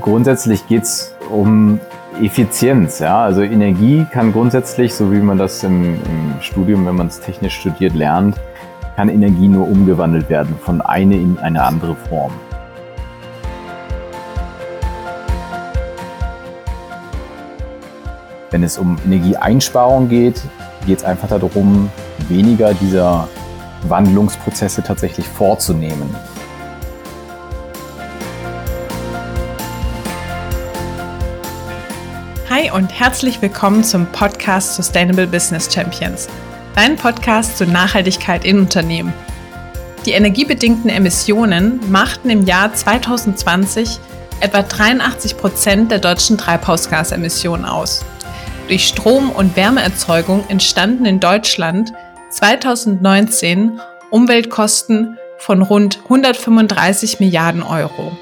grundsätzlich 0.00 0.66
geht 0.66 0.82
es 0.84 1.14
um 1.30 1.80
Effizienz. 2.20 2.98
Ja? 2.98 3.22
Also 3.22 3.42
Energie 3.42 4.06
kann 4.10 4.32
grundsätzlich, 4.32 4.94
so 4.94 5.12
wie 5.12 5.20
man 5.20 5.38
das 5.38 5.62
im, 5.62 5.94
im 5.94 6.34
Studium, 6.40 6.86
wenn 6.86 6.96
man 6.96 7.06
es 7.06 7.20
technisch 7.20 7.58
studiert, 7.58 7.94
lernt, 7.94 8.36
kann 8.96 9.08
Energie 9.08 9.48
nur 9.48 9.68
umgewandelt 9.68 10.28
werden 10.28 10.56
von 10.60 10.80
eine 10.80 11.14
in 11.14 11.38
eine 11.38 11.62
andere 11.62 11.94
Form. 11.94 12.32
Wenn 18.50 18.64
es 18.64 18.78
um 18.78 18.98
Energieeinsparung 19.04 20.08
geht, 20.08 20.42
geht 20.86 20.98
es 20.98 21.04
einfach 21.04 21.28
darum, 21.28 21.88
weniger 22.28 22.74
dieser 22.74 23.28
Wandlungsprozesse 23.88 24.82
tatsächlich 24.82 25.26
vorzunehmen. 25.28 26.14
Hi 32.60 32.70
und 32.70 32.92
herzlich 32.92 33.40
willkommen 33.40 33.82
zum 33.82 34.04
Podcast 34.12 34.74
Sustainable 34.74 35.26
Business 35.26 35.72
Champions, 35.72 36.28
dein 36.74 36.96
Podcast 36.96 37.56
zur 37.56 37.68
Nachhaltigkeit 37.68 38.44
in 38.44 38.58
Unternehmen. 38.58 39.14
Die 40.04 40.10
energiebedingten 40.10 40.90
Emissionen 40.90 41.80
machten 41.90 42.28
im 42.28 42.44
Jahr 42.44 42.74
2020 42.74 43.98
etwa 44.40 44.60
83 44.60 45.38
Prozent 45.38 45.90
der 45.90 46.00
deutschen 46.00 46.36
Treibhausgasemissionen 46.36 47.64
aus. 47.64 48.04
Durch 48.68 48.88
Strom- 48.88 49.30
und 49.30 49.56
Wärmeerzeugung 49.56 50.44
entstanden 50.48 51.06
in 51.06 51.18
Deutschland 51.18 51.94
2019 52.28 53.80
Umweltkosten 54.10 55.16
von 55.38 55.62
rund 55.62 56.00
135 56.02 57.20
Milliarden 57.20 57.62
Euro. 57.62 58.14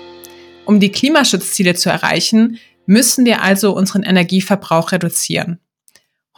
Um 0.64 0.78
die 0.78 0.92
Klimaschutzziele 0.92 1.74
zu 1.74 1.90
erreichen, 1.90 2.60
müssen 2.88 3.26
wir 3.26 3.42
also 3.42 3.76
unseren 3.76 4.02
Energieverbrauch 4.02 4.92
reduzieren. 4.92 5.60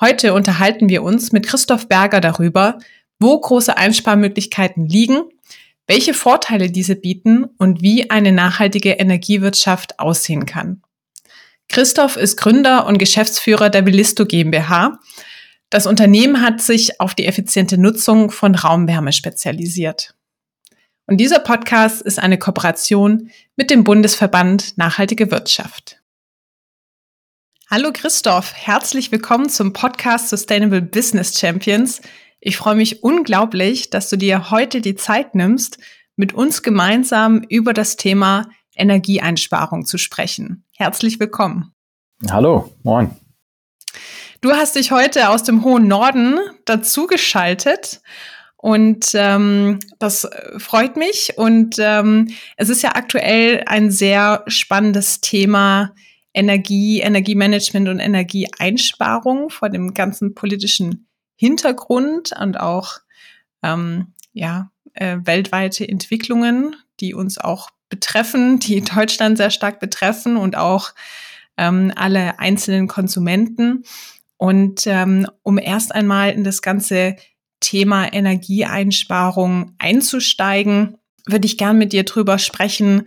Heute 0.00 0.34
unterhalten 0.34 0.88
wir 0.88 1.04
uns 1.04 1.30
mit 1.30 1.46
Christoph 1.46 1.86
Berger 1.88 2.20
darüber, 2.20 2.78
wo 3.20 3.38
große 3.38 3.76
Einsparmöglichkeiten 3.76 4.84
liegen, 4.84 5.22
welche 5.86 6.12
Vorteile 6.12 6.68
diese 6.68 6.96
bieten 6.96 7.44
und 7.58 7.82
wie 7.82 8.10
eine 8.10 8.32
nachhaltige 8.32 8.92
Energiewirtschaft 8.92 10.00
aussehen 10.00 10.44
kann. 10.44 10.82
Christoph 11.68 12.16
ist 12.16 12.36
Gründer 12.36 12.84
und 12.86 12.98
Geschäftsführer 12.98 13.70
der 13.70 13.86
Willisto 13.86 14.26
GmbH. 14.26 14.98
Das 15.70 15.86
Unternehmen 15.86 16.42
hat 16.42 16.60
sich 16.60 17.00
auf 17.00 17.14
die 17.14 17.26
effiziente 17.26 17.78
Nutzung 17.78 18.32
von 18.32 18.56
Raumwärme 18.56 19.12
spezialisiert. 19.12 20.16
Und 21.06 21.18
dieser 21.18 21.38
Podcast 21.38 22.02
ist 22.02 22.18
eine 22.18 22.38
Kooperation 22.38 23.30
mit 23.54 23.70
dem 23.70 23.84
Bundesverband 23.84 24.76
Nachhaltige 24.78 25.30
Wirtschaft. 25.30 25.99
Hallo 27.72 27.90
Christoph, 27.92 28.52
herzlich 28.52 29.12
willkommen 29.12 29.48
zum 29.48 29.72
Podcast 29.72 30.28
Sustainable 30.28 30.82
Business 30.82 31.38
Champions. 31.38 32.00
Ich 32.40 32.56
freue 32.56 32.74
mich 32.74 33.04
unglaublich, 33.04 33.90
dass 33.90 34.10
du 34.10 34.16
dir 34.16 34.50
heute 34.50 34.80
die 34.80 34.96
Zeit 34.96 35.36
nimmst, 35.36 35.78
mit 36.16 36.32
uns 36.32 36.64
gemeinsam 36.64 37.44
über 37.48 37.72
das 37.72 37.94
Thema 37.94 38.50
Energieeinsparung 38.74 39.86
zu 39.86 39.98
sprechen. 39.98 40.64
Herzlich 40.76 41.20
willkommen. 41.20 41.72
Hallo, 42.28 42.76
moin. 42.82 43.12
Du 44.40 44.50
hast 44.50 44.74
dich 44.74 44.90
heute 44.90 45.28
aus 45.28 45.44
dem 45.44 45.62
hohen 45.62 45.86
Norden 45.86 46.40
dazugeschaltet 46.64 48.00
und 48.56 49.10
ähm, 49.14 49.78
das 50.00 50.28
freut 50.58 50.96
mich. 50.96 51.34
Und 51.36 51.76
ähm, 51.78 52.34
es 52.56 52.68
ist 52.68 52.82
ja 52.82 52.96
aktuell 52.96 53.62
ein 53.66 53.92
sehr 53.92 54.42
spannendes 54.48 55.20
Thema, 55.20 55.94
Energie, 56.32 57.00
Energiemanagement 57.00 57.88
und 57.88 57.98
Energieeinsparung 57.98 59.50
vor 59.50 59.68
dem 59.68 59.94
ganzen 59.94 60.34
politischen 60.34 61.08
Hintergrund 61.36 62.32
und 62.38 62.60
auch 62.60 62.98
ähm, 63.62 64.14
ja, 64.32 64.70
äh, 64.94 65.18
weltweite 65.24 65.88
Entwicklungen, 65.88 66.76
die 67.00 67.14
uns 67.14 67.38
auch 67.38 67.70
betreffen, 67.88 68.58
die 68.60 68.82
Deutschland 68.82 69.38
sehr 69.38 69.50
stark 69.50 69.80
betreffen 69.80 70.36
und 70.36 70.56
auch 70.56 70.92
ähm, 71.56 71.92
alle 71.96 72.38
einzelnen 72.38 72.88
Konsumenten. 72.88 73.84
Und 74.36 74.86
ähm, 74.86 75.26
um 75.42 75.58
erst 75.58 75.94
einmal 75.94 76.30
in 76.30 76.44
das 76.44 76.62
ganze 76.62 77.16
Thema 77.60 78.10
Energieeinsparung 78.10 79.74
einzusteigen, 79.78 80.96
würde 81.26 81.46
ich 81.46 81.58
gern 81.58 81.76
mit 81.76 81.92
dir 81.92 82.04
drüber 82.04 82.38
sprechen, 82.38 83.04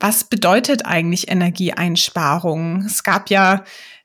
was 0.00 0.24
bedeutet 0.24 0.86
eigentlich 0.86 1.30
Energieeinsparung? 1.30 2.82
Es 2.86 3.04
gab 3.04 3.30
ja 3.30 3.64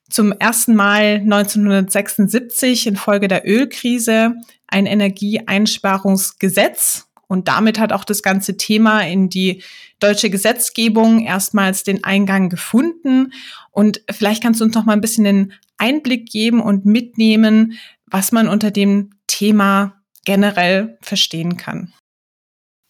zum 0.10 0.34
ersten 0.34 0.76
Mal 0.76 1.22
1976 1.24 2.88
infolge 2.88 3.28
der 3.28 3.48
Ölkrise 3.48 4.36
ein 4.68 4.86
Energieeinsparungsgesetz 4.86 7.08
und 7.28 7.48
damit 7.48 7.80
hat 7.80 7.92
auch 7.92 8.04
das 8.04 8.22
ganze 8.22 8.58
Thema 8.58 9.02
in 9.02 9.30
die 9.30 9.64
deutsche 10.00 10.30
Gesetzgebung 10.30 11.26
erstmals 11.26 11.84
den 11.84 12.04
Eingang 12.04 12.50
gefunden. 12.50 13.34
Und 13.72 14.02
vielleicht 14.12 14.44
kannst 14.44 14.62
du 14.62 14.66
uns 14.66 14.76
noch 14.76 14.86
mal 14.86 14.94
ein 14.94 15.02
bisschen 15.02 15.24
den 15.24 15.54
Einblick 15.78 16.30
geben 16.30 16.62
und 16.62 16.86
mitnehmen, 16.86 17.74
was 18.06 18.32
man 18.32 18.48
unter 18.48 18.72
dem 18.72 19.12
Thema 19.28 20.02
generell 20.26 20.98
verstehen 21.02 21.58
kann. 21.58 21.94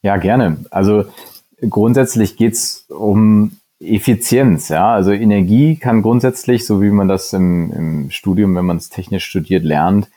Ja, 0.02 0.18
gerne. 0.18 0.66
Also 0.70 1.06
grundsätzlich 1.62 2.38
geht 2.38 2.54
es 2.54 2.86
um 2.90 3.58
Effizienz, 3.80 4.70
ja. 4.70 4.94
Also 4.94 5.12
Energie 5.12 5.76
kann 5.76 6.02
grundsätzlich, 6.02 6.66
so 6.66 6.82
wie 6.82 6.90
man 6.90 7.08
das 7.08 7.34
im, 7.34 7.72
im 7.72 8.12
Studium, 8.12 8.56
wenn 8.56 8.66
man 8.66 8.78
es 8.78 8.90
technisch 8.90 9.26
studiert, 9.26 9.64
lernt, 9.64 10.10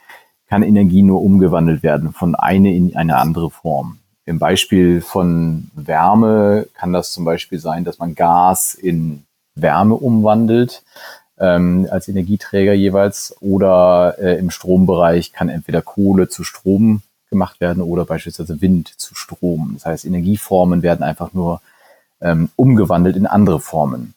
kann 0.47 0.63
Energie 0.63 1.03
nur 1.03 1.21
umgewandelt 1.21 1.83
werden 1.83 2.11
von 2.11 2.35
eine 2.35 2.73
in 2.73 2.95
eine 2.95 3.17
andere 3.17 3.49
Form. 3.49 3.99
Im 4.25 4.39
Beispiel 4.39 5.01
von 5.01 5.69
Wärme 5.75 6.67
kann 6.73 6.93
das 6.93 7.11
zum 7.11 7.25
Beispiel 7.25 7.59
sein, 7.59 7.83
dass 7.83 7.99
man 7.99 8.15
Gas 8.15 8.73
in 8.73 9.23
Wärme 9.55 9.95
umwandelt 9.95 10.83
ähm, 11.39 11.87
als 11.89 12.07
Energieträger 12.07 12.73
jeweils 12.73 13.35
oder 13.41 14.15
äh, 14.19 14.37
im 14.37 14.49
Strombereich 14.49 15.31
kann 15.31 15.49
entweder 15.49 15.81
Kohle 15.81 16.29
zu 16.29 16.43
Strom 16.43 17.01
gemacht 17.29 17.61
werden 17.61 17.81
oder 17.83 18.05
beispielsweise 18.05 18.61
Wind 18.61 18.93
zu 18.97 19.15
Strom. 19.15 19.71
Das 19.75 19.85
heißt, 19.85 20.05
Energieformen 20.05 20.81
werden 20.81 21.03
einfach 21.03 21.33
nur 21.33 21.61
ähm, 22.21 22.49
umgewandelt 22.55 23.15
in 23.15 23.27
andere 23.27 23.59
Formen. 23.59 24.13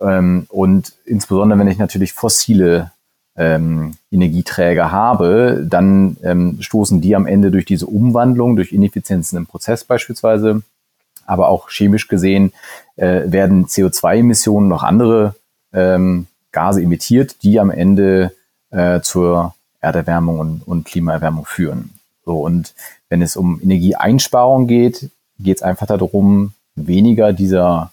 Ähm, 0.00 0.46
und 0.48 0.92
insbesondere, 1.04 1.58
wenn 1.58 1.68
ich 1.68 1.78
natürlich 1.78 2.12
fossile 2.12 2.90
ähm, 3.36 3.94
Energieträger 4.10 4.92
habe, 4.92 5.64
dann 5.68 6.16
ähm, 6.22 6.58
stoßen 6.60 7.00
die 7.00 7.16
am 7.16 7.26
Ende 7.26 7.50
durch 7.50 7.64
diese 7.64 7.86
Umwandlung, 7.86 8.56
durch 8.56 8.72
Ineffizienzen 8.72 9.38
im 9.38 9.46
Prozess 9.46 9.84
beispielsweise, 9.84 10.62
aber 11.26 11.48
auch 11.48 11.70
chemisch 11.70 12.08
gesehen 12.08 12.52
äh, 12.96 13.22
werden 13.26 13.66
CO2-Emissionen 13.66 14.68
noch 14.68 14.82
andere 14.82 15.34
ähm, 15.72 16.26
Gase 16.52 16.82
emittiert, 16.82 17.42
die 17.42 17.60
am 17.60 17.70
Ende 17.70 18.32
äh, 18.70 19.00
zur 19.00 19.54
Erderwärmung 19.80 20.38
und, 20.38 20.66
und 20.66 20.84
Klimaerwärmung 20.84 21.46
führen. 21.46 21.90
So, 22.30 22.38
und 22.38 22.74
wenn 23.08 23.22
es 23.22 23.34
um 23.34 23.60
Energieeinsparung 23.60 24.68
geht, 24.68 25.10
geht 25.40 25.56
es 25.56 25.62
einfach 25.64 25.88
darum, 25.88 26.52
weniger 26.76 27.32
dieser 27.32 27.90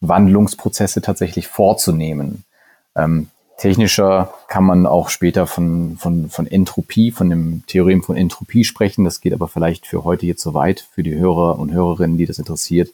Wandlungsprozesse 0.00 1.02
tatsächlich 1.02 1.48
vorzunehmen. 1.48 2.44
Ähm, 2.94 3.30
technischer 3.58 4.32
kann 4.46 4.62
man 4.62 4.86
auch 4.86 5.08
später 5.08 5.48
von, 5.48 5.96
von, 5.98 6.30
von 6.30 6.46
Entropie, 6.46 7.10
von 7.10 7.30
dem 7.30 7.64
Theorem 7.66 8.04
von 8.04 8.16
Entropie 8.16 8.62
sprechen. 8.62 9.04
Das 9.04 9.20
geht 9.20 9.32
aber 9.32 9.48
vielleicht 9.48 9.86
für 9.86 10.04
heute 10.04 10.24
jetzt 10.24 10.42
so 10.42 10.54
weit, 10.54 10.86
für 10.94 11.02
die 11.02 11.16
Hörer 11.16 11.58
und 11.58 11.72
Hörerinnen, 11.72 12.16
die 12.16 12.26
das 12.26 12.38
interessiert. 12.38 12.90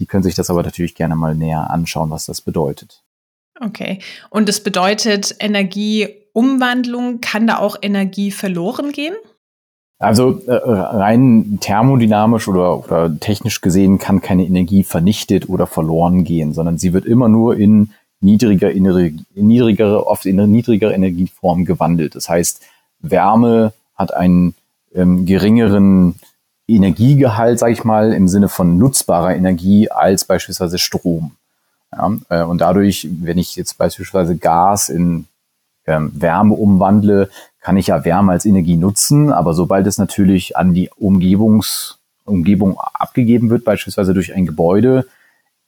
Die 0.00 0.06
können 0.06 0.24
sich 0.24 0.34
das 0.34 0.50
aber 0.50 0.64
natürlich 0.64 0.96
gerne 0.96 1.14
mal 1.14 1.36
näher 1.36 1.70
anschauen, 1.70 2.10
was 2.10 2.26
das 2.26 2.40
bedeutet. 2.40 3.00
Okay. 3.60 4.00
Und 4.28 4.48
das 4.48 4.60
bedeutet, 4.60 5.36
Energieumwandlung, 5.38 7.20
kann 7.20 7.46
da 7.46 7.58
auch 7.58 7.76
Energie 7.80 8.32
verloren 8.32 8.90
gehen? 8.90 9.14
Also 10.02 10.40
äh, 10.46 10.52
rein 10.52 11.58
thermodynamisch 11.60 12.48
oder, 12.48 12.84
oder 12.84 13.20
technisch 13.20 13.60
gesehen 13.60 13.98
kann 13.98 14.20
keine 14.20 14.44
Energie 14.44 14.82
vernichtet 14.82 15.48
oder 15.48 15.68
verloren 15.68 16.24
gehen, 16.24 16.54
sondern 16.54 16.76
sie 16.76 16.92
wird 16.92 17.04
immer 17.04 17.28
nur 17.28 17.56
in 17.56 17.90
niedriger, 18.20 18.70
in 18.72 19.16
niedrigere, 19.36 20.06
oft 20.06 20.26
in 20.26 20.36
niedrigere 20.50 20.92
Energieform 20.92 21.64
gewandelt. 21.64 22.16
Das 22.16 22.28
heißt, 22.28 22.62
Wärme 23.00 23.72
hat 23.94 24.12
einen 24.12 24.54
ähm, 24.92 25.24
geringeren 25.24 26.16
Energiegehalt, 26.66 27.60
sage 27.60 27.72
ich 27.72 27.84
mal, 27.84 28.12
im 28.12 28.26
Sinne 28.26 28.48
von 28.48 28.78
nutzbarer 28.78 29.36
Energie 29.36 29.88
als 29.88 30.24
beispielsweise 30.24 30.78
Strom. 30.78 31.32
Ja, 31.92 32.10
äh, 32.28 32.42
und 32.42 32.60
dadurch, 32.60 33.06
wenn 33.20 33.38
ich 33.38 33.54
jetzt 33.54 33.78
beispielsweise 33.78 34.36
Gas 34.36 34.88
in 34.88 35.26
ähm, 35.86 36.10
Wärme 36.14 36.54
umwandle, 36.54 37.28
kann 37.62 37.76
ich 37.76 37.86
ja 37.86 38.04
Wärme 38.04 38.32
als 38.32 38.44
Energie 38.44 38.76
nutzen, 38.76 39.32
aber 39.32 39.54
sobald 39.54 39.86
es 39.86 39.96
natürlich 39.96 40.56
an 40.56 40.74
die 40.74 40.90
Umgebungs, 40.90 41.98
Umgebung 42.24 42.78
abgegeben 42.78 43.50
wird, 43.50 43.64
beispielsweise 43.64 44.14
durch 44.14 44.34
ein 44.34 44.46
Gebäude, 44.46 45.06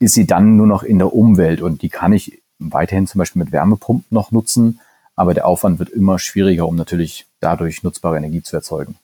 ist 0.01 0.15
sie 0.15 0.27
dann 0.27 0.57
nur 0.57 0.67
noch 0.67 0.83
in 0.83 0.99
der 0.99 1.15
Umwelt 1.15 1.63
und 1.63 1.83
die 1.83 1.89
kann 1.89 2.13
ich 2.13 2.43
weiterhin 2.59 3.07
zum 3.07 3.21
Beispiel 3.21 3.43
mit 3.43 3.53
Wärmepumpen 3.53 4.07
noch 4.11 4.33
nutzen, 4.33 4.81
aber 5.17 5.35
der 5.35 5.47
Aufwand 5.47 5.79
wird 5.79 5.91
immer 5.91 6.19
schwieriger, 6.19 6.67
um 6.67 6.77
natürlich 6.77 7.27
dadurch 7.41 7.83
nutzbare 7.83 8.17
Energie 8.17 8.43
zu 8.43 8.57
erzeugen. 8.57 8.97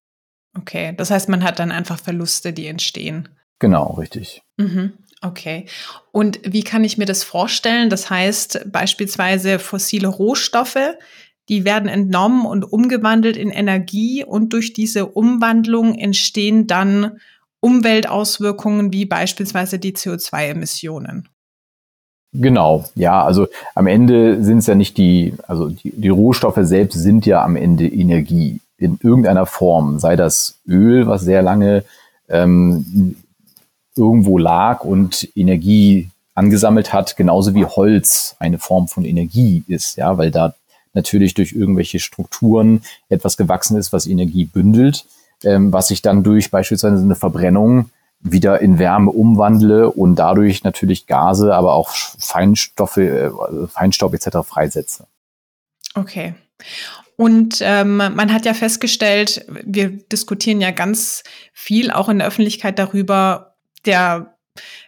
Okay, 0.59 0.93
das 0.97 1.13
heißt, 1.13 1.29
man 1.29 1.45
hat 1.45 1.61
dann 1.61 1.71
einfach 1.71 2.01
Verluste, 2.01 2.53
die 2.53 2.67
entstehen. 2.67 3.29
Genau, 3.61 3.93
richtig. 3.95 4.43
Mhm. 4.57 4.95
Okay. 5.23 5.67
Und 6.13 6.41
wie 6.45 6.65
kann 6.65 6.83
ich 6.83 6.99
mir 6.99 7.05
das 7.05 7.23
vorstellen? 7.23 7.91
Das 7.91 8.11
heißt 8.11 8.67
beispielsweise 8.73 9.59
fossile 9.59 10.09
Rohstoffe, 10.09 10.97
die 11.50 11.64
werden 11.64 11.88
entnommen 11.88 12.47
und 12.47 12.73
umgewandelt 12.73 13.37
in 13.37 13.50
Energie 13.50 14.25
und 14.25 14.52
durch 14.52 14.73
diese 14.73 15.06
Umwandlung 15.06 15.97
entstehen 15.97 16.69
dann 16.69 17.19
Umweltauswirkungen 17.58 18.93
wie 18.93 19.05
beispielsweise 19.05 19.79
die 19.79 19.93
CO2-Emissionen. 19.93 21.29
Genau, 22.32 22.85
ja, 22.94 23.25
also 23.25 23.49
am 23.75 23.88
Ende 23.88 24.44
sind 24.44 24.58
es 24.58 24.69
ja 24.69 24.76
nicht 24.76 24.97
die, 24.97 25.35
also 25.49 25.69
die, 25.69 25.91
die 25.91 26.08
Rohstoffe 26.08 26.61
selbst 26.61 27.00
sind 27.00 27.26
ja 27.26 27.44
am 27.44 27.56
Ende 27.56 27.87
Energie 27.88 28.61
in 28.79 29.00
irgendeiner 29.03 29.44
Form, 29.44 29.99
sei 29.99 30.14
das 30.14 30.61
Öl, 30.69 31.08
was 31.08 31.23
sehr 31.23 31.43
lange 31.43 31.85
ähm, 32.29 33.17
irgendwo 33.96 34.38
lag 34.38 34.85
und 34.85 35.29
Energie 35.35 36.08
angesammelt 36.35 36.93
hat, 36.93 37.17
genauso 37.17 37.55
wie 37.55 37.64
Holz 37.64 38.37
eine 38.38 38.58
Form 38.58 38.87
von 38.87 39.05
Energie 39.05 39.64
ist, 39.67 39.96
ja, 39.96 40.17
weil 40.17 40.31
da 40.31 40.55
natürlich 40.93 41.35
durch 41.35 41.53
irgendwelche 41.53 41.99
Strukturen 41.99 42.83
etwas 43.09 43.37
gewachsen 43.37 43.77
ist, 43.77 43.93
was 43.93 44.07
Energie 44.07 44.45
bündelt, 44.45 45.07
ähm, 45.45 45.73
was 45.73 45.89
sich 45.89 46.03
dann 46.03 46.23
durch 46.23 46.51
beispielsweise 46.51 47.03
eine 47.03 47.17
Verbrennung 47.17 47.91
wieder 48.21 48.61
in 48.61 48.79
Wärme 48.79 49.11
umwandle 49.11 49.91
und 49.91 50.17
dadurch 50.17 50.63
natürlich 50.63 51.07
Gase, 51.07 51.55
aber 51.55 51.75
auch 51.75 51.91
Feinstoffe, 51.91 52.99
äh, 52.99 53.31
Feinstaub 53.69 54.13
etc. 54.15 54.39
freisetze. 54.45 55.07
Okay. 55.95 56.35
Und 57.17 57.59
ähm, 57.61 57.97
man 57.97 58.33
hat 58.33 58.47
ja 58.47 58.55
festgestellt, 58.55 59.45
wir 59.49 59.91
diskutieren 59.91 60.61
ja 60.61 60.71
ganz 60.71 61.23
viel 61.53 61.91
auch 61.91 62.09
in 62.09 62.19
der 62.19 62.29
Öffentlichkeit 62.29 62.79
darüber, 62.79 63.57
der 63.85 64.37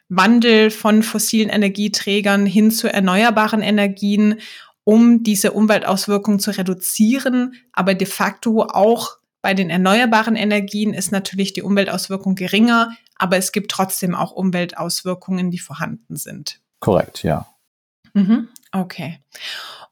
Wandel 0.08 0.70
von 0.70 1.02
fossilen 1.02 1.48
Energieträgern 1.48 2.46
hin 2.46 2.70
zu 2.70 2.92
erneuerbaren 2.92 3.62
Energien, 3.62 4.40
um 4.84 5.22
diese 5.22 5.52
Umweltauswirkungen 5.52 6.40
zu 6.40 6.50
reduzieren, 6.50 7.54
aber 7.72 7.94
de 7.94 8.06
facto 8.06 8.62
auch 8.62 9.18
bei 9.40 9.54
den 9.54 9.70
erneuerbaren 9.70 10.36
Energien 10.36 10.94
ist 10.94 11.10
natürlich 11.10 11.52
die 11.52 11.62
Umweltauswirkung 11.62 12.36
geringer, 12.36 12.96
aber 13.16 13.36
es 13.36 13.52
gibt 13.52 13.70
trotzdem 13.70 14.14
auch 14.14 14.32
Umweltauswirkungen, 14.32 15.50
die 15.50 15.58
vorhanden 15.58 16.16
sind. 16.16 16.60
Korrekt, 16.80 17.22
ja. 17.22 17.46
Mhm, 18.14 18.48
okay. 18.70 19.20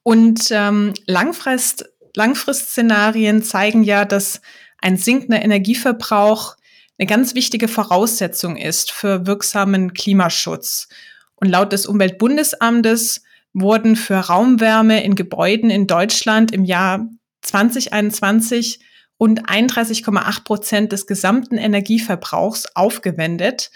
Und 0.03 0.49
ähm, 0.51 0.95
Langfrist, 1.07 1.89
Langfristszenarien 2.15 3.43
zeigen 3.43 3.83
ja, 3.83 4.05
dass 4.05 4.41
ein 4.79 4.97
sinkender 4.97 5.43
Energieverbrauch 5.43 6.57
eine 6.99 7.07
ganz 7.07 7.35
wichtige 7.35 7.69
Voraussetzung 7.69 8.57
ist 8.57 8.91
für 8.91 9.27
wirksamen 9.27 9.95
Klimaschutz. 9.95 10.89
Und 11.35 11.49
laut 11.49 11.73
des 11.73 11.87
Umweltbundesamtes 11.87 13.23
wurden 13.53 13.97
für 13.97 14.17
Raumwärme 14.17 15.03
in 15.03 15.15
Gebäuden 15.15 15.71
in 15.71 15.87
Deutschland 15.87 16.53
im 16.53 16.65
Jahr 16.65 17.09
2021 17.43 18.81
rund 19.19 19.49
31,8 19.49 20.45
Prozent 20.45 20.93
des 20.93 21.07
gesamten 21.07 21.59
Energieverbrauchs 21.59 22.75
aufgewendet. 22.75 23.71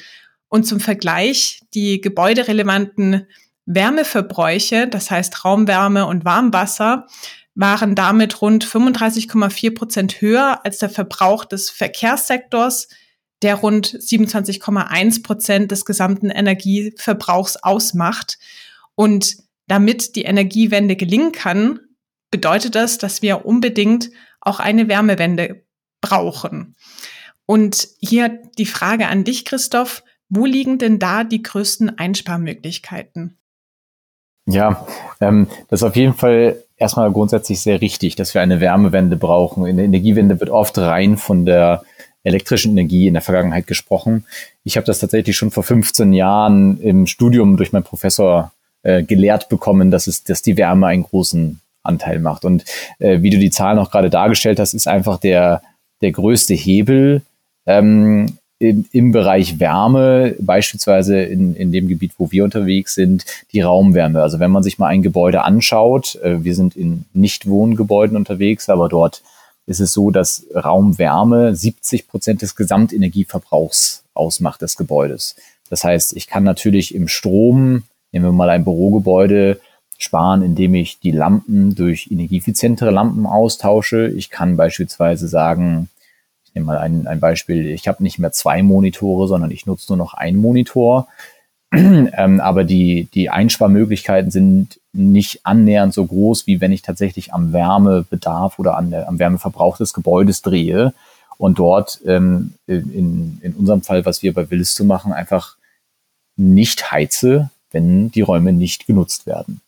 Und 0.48 0.64
zum 0.66 0.80
Vergleich, 0.80 1.60
die 1.74 2.00
gebäuderelevanten 2.00 3.26
Wärmeverbräuche, 3.66 4.88
das 4.88 5.10
heißt 5.10 5.44
Raumwärme 5.44 6.06
und 6.06 6.24
Warmwasser, 6.24 7.06
waren 7.54 7.94
damit 7.94 8.40
rund 8.42 8.64
35,4 8.64 9.74
Prozent 9.74 10.20
höher 10.20 10.64
als 10.64 10.78
der 10.78 10.90
Verbrauch 10.90 11.44
des 11.44 11.70
Verkehrssektors, 11.70 12.88
der 13.42 13.56
rund 13.56 13.86
27,1 13.86 15.22
Prozent 15.22 15.70
des 15.70 15.84
gesamten 15.84 16.30
Energieverbrauchs 16.30 17.56
ausmacht. 17.56 18.38
Und 18.94 19.36
damit 19.66 20.16
die 20.16 20.22
Energiewende 20.22 20.96
gelingen 20.96 21.32
kann, 21.32 21.80
bedeutet 22.30 22.74
das, 22.74 22.98
dass 22.98 23.22
wir 23.22 23.46
unbedingt 23.46 24.10
auch 24.40 24.60
eine 24.60 24.88
Wärmewende 24.88 25.64
brauchen. 26.00 26.74
Und 27.46 27.88
hier 28.00 28.40
die 28.58 28.66
Frage 28.66 29.06
an 29.06 29.24
dich, 29.24 29.44
Christoph, 29.44 30.02
wo 30.28 30.46
liegen 30.46 30.78
denn 30.78 30.98
da 30.98 31.24
die 31.24 31.42
größten 31.42 31.98
Einsparmöglichkeiten? 31.98 33.38
Ja, 34.46 34.86
ähm, 35.20 35.48
das 35.68 35.80
ist 35.80 35.84
auf 35.84 35.96
jeden 35.96 36.14
Fall 36.14 36.62
erstmal 36.76 37.10
grundsätzlich 37.12 37.60
sehr 37.60 37.80
richtig, 37.80 38.16
dass 38.16 38.34
wir 38.34 38.42
eine 38.42 38.60
Wärmewende 38.60 39.16
brauchen. 39.16 39.66
In 39.66 39.76
der 39.76 39.86
Energiewende 39.86 40.40
wird 40.40 40.50
oft 40.50 40.76
rein 40.78 41.16
von 41.16 41.46
der 41.46 41.82
elektrischen 42.24 42.72
Energie 42.72 43.06
in 43.06 43.14
der 43.14 43.22
Vergangenheit 43.22 43.66
gesprochen. 43.66 44.24
Ich 44.64 44.76
habe 44.76 44.86
das 44.86 44.98
tatsächlich 44.98 45.36
schon 45.36 45.50
vor 45.50 45.62
15 45.62 46.12
Jahren 46.12 46.80
im 46.80 47.06
Studium 47.06 47.56
durch 47.56 47.72
meinen 47.72 47.84
Professor 47.84 48.52
äh, 48.84 49.02
gelehrt 49.02 49.48
bekommen, 49.48 49.90
dass 49.90 50.06
es, 50.06 50.24
dass 50.24 50.42
die 50.42 50.56
Wärme 50.56 50.86
einen 50.86 51.02
großen 51.02 51.60
Anteil 51.82 52.20
macht. 52.20 52.44
Und 52.44 52.64
äh, 52.98 53.22
wie 53.22 53.30
du 53.30 53.38
die 53.38 53.50
Zahlen 53.50 53.78
auch 53.78 53.90
gerade 53.90 54.10
dargestellt 54.10 54.60
hast, 54.60 54.74
ist 54.74 54.88
einfach 54.88 55.18
der, 55.18 55.62
der 56.00 56.12
größte 56.12 56.54
Hebel 56.54 57.22
ähm, 57.66 58.38
im, 58.58 58.86
im 58.92 59.12
Bereich 59.12 59.58
Wärme, 59.60 60.36
beispielsweise 60.38 61.20
in, 61.20 61.54
in 61.54 61.72
dem 61.72 61.88
Gebiet, 61.88 62.12
wo 62.18 62.30
wir 62.30 62.44
unterwegs 62.44 62.94
sind, 62.94 63.24
die 63.52 63.60
Raumwärme. 63.60 64.22
Also 64.22 64.38
wenn 64.38 64.50
man 64.50 64.62
sich 64.62 64.78
mal 64.78 64.88
ein 64.88 65.02
Gebäude 65.02 65.42
anschaut, 65.42 66.16
äh, 66.22 66.44
wir 66.44 66.54
sind 66.54 66.76
in 66.76 67.04
Nicht-Wohngebäuden 67.12 68.16
unterwegs, 68.16 68.68
aber 68.68 68.88
dort 68.88 69.22
ist 69.66 69.80
es 69.80 69.92
so, 69.92 70.10
dass 70.10 70.46
Raumwärme 70.54 71.54
70 71.54 72.08
Prozent 72.08 72.42
des 72.42 72.54
Gesamtenergieverbrauchs 72.54 74.04
ausmacht 74.14 74.62
des 74.62 74.76
Gebäudes. 74.76 75.36
Das 75.70 75.84
heißt, 75.84 76.14
ich 76.14 76.26
kann 76.26 76.44
natürlich 76.44 76.94
im 76.94 77.08
Strom, 77.08 77.84
nehmen 78.14 78.26
wir 78.26 78.32
mal 78.32 78.48
ein 78.48 78.64
Bürogebäude, 78.64 79.60
sparen, 79.98 80.42
indem 80.42 80.74
ich 80.74 81.00
die 81.00 81.10
Lampen 81.10 81.74
durch 81.74 82.08
energieeffizientere 82.10 82.90
Lampen 82.90 83.26
austausche. 83.26 84.08
Ich 84.08 84.30
kann 84.30 84.56
beispielsweise 84.56 85.26
sagen, 85.26 85.88
ich 86.44 86.54
nehme 86.54 86.66
mal 86.66 86.78
ein, 86.78 87.08
ein 87.08 87.18
Beispiel, 87.20 87.66
ich 87.66 87.88
habe 87.88 88.02
nicht 88.02 88.20
mehr 88.20 88.30
zwei 88.30 88.62
Monitore, 88.62 89.26
sondern 89.26 89.50
ich 89.50 89.66
nutze 89.66 89.90
nur 89.90 89.98
noch 89.98 90.14
einen 90.14 90.38
Monitor. 90.38 91.08
ähm, 91.72 92.40
aber 92.40 92.62
die, 92.62 93.08
die 93.14 93.30
Einsparmöglichkeiten 93.30 94.30
sind 94.30 94.80
nicht 94.92 95.44
annähernd 95.44 95.92
so 95.92 96.06
groß, 96.06 96.46
wie 96.46 96.60
wenn 96.60 96.70
ich 96.70 96.82
tatsächlich 96.82 97.34
am 97.34 97.52
Wärmebedarf 97.52 98.60
oder 98.60 98.76
an 98.76 98.90
der, 98.90 99.08
am 99.08 99.18
Wärmeverbrauch 99.18 99.76
des 99.76 99.92
Gebäudes 99.92 100.40
drehe 100.42 100.94
und 101.36 101.58
dort 101.58 102.00
ähm, 102.06 102.54
in, 102.68 103.40
in 103.42 103.54
unserem 103.54 103.82
Fall, 103.82 104.06
was 104.06 104.22
wir 104.22 104.32
bei 104.32 104.48
Willisto 104.50 104.84
machen, 104.84 105.12
einfach 105.12 105.56
nicht 106.36 106.92
heize, 106.92 107.50
wenn 107.74 108.10
die 108.10 108.22
Räume 108.22 108.52
nicht 108.52 108.86
genutzt 108.86 109.26
werden. 109.26 109.60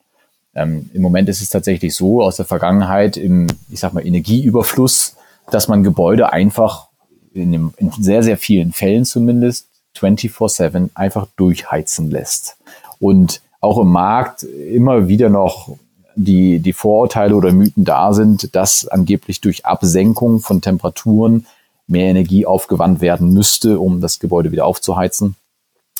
Ähm, 0.54 0.88
Im 0.94 1.02
Moment 1.02 1.28
ist 1.28 1.42
es 1.42 1.50
tatsächlich 1.50 1.94
so 1.94 2.22
aus 2.22 2.36
der 2.36 2.46
Vergangenheit 2.46 3.18
im, 3.18 3.46
ich 3.68 3.80
sag 3.80 3.92
mal, 3.92 4.06
Energieüberfluss, 4.06 5.16
dass 5.50 5.68
man 5.68 5.82
Gebäude 5.82 6.32
einfach 6.32 6.88
in, 7.34 7.52
dem, 7.52 7.75
in 7.76 7.90
sehr, 7.90 8.22
sehr 8.22 8.38
vielen 8.38 8.72
Fällen 8.72 9.04
zumindest 9.04 9.68
24-7 9.98 10.90
einfach 10.94 11.26
durchheizen 11.36 12.10
lässt. 12.10 12.56
Und 12.98 13.42
auch 13.60 13.78
im 13.78 13.88
Markt 13.88 14.44
immer 14.44 15.08
wieder 15.08 15.28
noch 15.28 15.76
die, 16.14 16.60
die 16.60 16.72
Vorurteile 16.72 17.34
oder 17.34 17.52
Mythen 17.52 17.84
da 17.84 18.14
sind, 18.14 18.54
dass 18.54 18.88
angeblich 18.88 19.42
durch 19.42 19.66
Absenkung 19.66 20.40
von 20.40 20.62
Temperaturen 20.62 21.46
mehr 21.86 22.06
Energie 22.06 22.46
aufgewandt 22.46 23.00
werden 23.00 23.32
müsste, 23.32 23.78
um 23.78 24.00
das 24.00 24.18
Gebäude 24.18 24.52
wieder 24.52 24.64
aufzuheizen, 24.64 25.36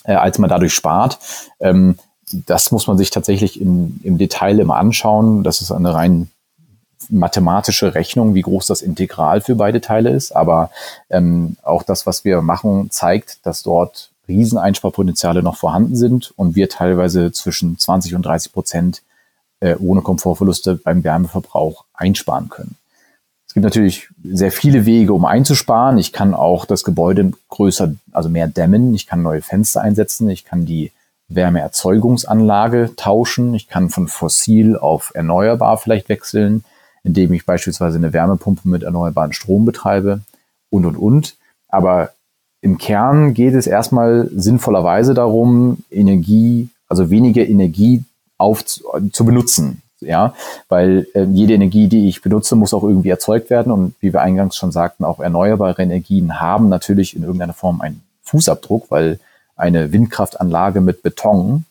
äh, 0.07 0.15
als 0.15 0.39
man 0.39 0.49
dadurch 0.49 0.75
spart. 0.75 1.19
Ähm, 1.61 1.99
das 2.33 2.73
muss 2.73 2.87
man 2.87 2.99
sich 2.99 3.11
tatsächlich 3.11 3.61
im, 3.61 4.01
im 4.03 4.19
Detail 4.19 4.59
immer 4.59 4.77
anschauen. 4.77 5.45
Das 5.45 5.61
ist 5.61 5.71
eine 5.71 5.95
rein 5.95 6.31
mathematische 7.09 7.95
Rechnung, 7.95 8.35
wie 8.35 8.43
groß 8.43 8.67
das 8.67 8.83
Integral 8.83 9.41
für 9.41 9.55
beide 9.55 9.81
Teile 9.81 10.11
ist. 10.11 10.35
Aber 10.35 10.71
ähm, 11.11 11.57
auch 11.63 11.83
das, 11.83 12.07
was 12.07 12.25
wir 12.25 12.43
machen, 12.43 12.91
zeigt, 12.91 13.45
dass 13.47 13.63
dort 13.63 14.11
Rieseneinsparpotenziale 14.29 15.43
noch 15.43 15.57
vorhanden 15.57 15.95
sind 15.95 16.33
und 16.37 16.57
wir 16.57 16.69
teilweise 16.69 17.31
zwischen 17.31 17.79
20 17.79 18.17
und 18.17 18.23
30 18.27 18.53
Prozent 18.53 19.03
äh, 19.61 19.77
ohne 19.77 20.03
Komfortverluste 20.03 20.77
beim 20.77 21.05
Wärmeverbrauch 21.05 21.85
einsparen 21.95 22.49
können. 22.49 22.77
Es 23.57 23.63
gibt 23.63 23.65
natürlich 23.65 24.09
sehr 24.23 24.53
viele 24.53 24.85
Wege, 24.85 25.15
um 25.15 25.25
einzusparen. 25.25 25.97
Ich 25.97 26.13
kann 26.13 26.35
auch 26.35 26.67
das 26.67 26.85
Gebäude 26.85 27.31
größer, 27.49 27.95
also 28.13 28.29
mehr 28.29 28.49
dämmen. 28.49 28.93
Ich 28.95 29.07
kann 29.07 29.23
neue 29.23 29.41
Fenster 29.41 29.81
einsetzen. 29.81 30.29
Ich 30.29 30.45
kann 30.45 30.67
die 30.67 30.93
Wärmeerzeugungsanlage 31.29 32.91
tauschen. 32.97 33.55
Ich 33.55 33.67
kann 33.67 33.89
von 33.89 34.09
fossil 34.09 34.77
auf 34.77 35.11
erneuerbar 35.15 35.79
vielleicht 35.79 36.11
wechseln, 36.11 36.65
indem 37.03 37.33
ich 37.33 37.47
beispielsweise 37.47 37.97
eine 37.97 38.13
Wärmepumpe 38.13 38.69
mit 38.69 38.83
erneuerbaren 38.83 39.33
Strom 39.33 39.65
betreibe 39.65 40.21
und, 40.69 40.85
und, 40.85 40.97
und. 40.99 41.37
Aber 41.69 42.11
im 42.61 42.77
Kern 42.77 43.33
geht 43.33 43.55
es 43.55 43.67
erstmal 43.67 44.29
sinnvollerweise 44.35 45.15
darum, 45.15 45.79
Energie, 45.91 46.69
also 46.91 47.09
weniger 47.09 47.47
Energie 47.47 48.05
auf, 48.37 48.67
zu 48.67 49.25
benutzen. 49.25 49.81
Ja, 50.01 50.35
weil 50.69 51.07
äh, 51.15 51.25
jede 51.25 51.55
Energie, 51.55 51.89
die 51.89 52.09
ich 52.09 52.21
benutze, 52.21 52.55
muss 52.55 52.75
auch 52.75 52.83
irgendwie 52.83 53.09
erzeugt 53.09 53.49
werden. 53.49 53.73
Und 53.73 53.95
wie 54.01 54.13
wir 54.13 54.21
eingangs 54.21 54.57
schon 54.57 54.71
sagten, 54.71 55.05
auch 55.05 55.21
erneuerbare 55.21 55.83
Energien 55.83 56.39
haben 56.39 56.69
natürlich 56.69 57.17
in 57.17 57.23
irgendeiner 57.23 57.55
Form 57.55 57.81
einen 57.81 58.03
Fußabdruck, 58.23 58.91
weil 58.91 59.19
eine 59.57 59.93
Windkraftanlage 59.93 60.81
mit 60.83 61.03
Beton 61.03 61.65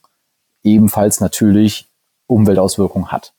ebenfalls 0.64 1.22
natürlich 1.22 1.86
Umweltauswirkungen 2.28 3.12
hat. 3.12 3.32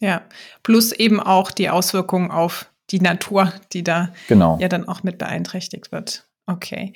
Ja, 0.00 0.22
plus 0.64 0.90
eben 0.90 1.20
auch 1.20 1.52
die 1.52 1.70
Auswirkungen 1.70 2.32
auf 2.32 2.66
die 2.90 3.00
Natur, 3.00 3.52
die 3.72 3.84
da 3.84 4.08
genau. 4.26 4.58
ja 4.60 4.68
dann 4.68 4.88
auch 4.88 5.04
mit 5.04 5.18
beeinträchtigt 5.18 5.92
wird. 5.92 6.24
Okay. 6.46 6.92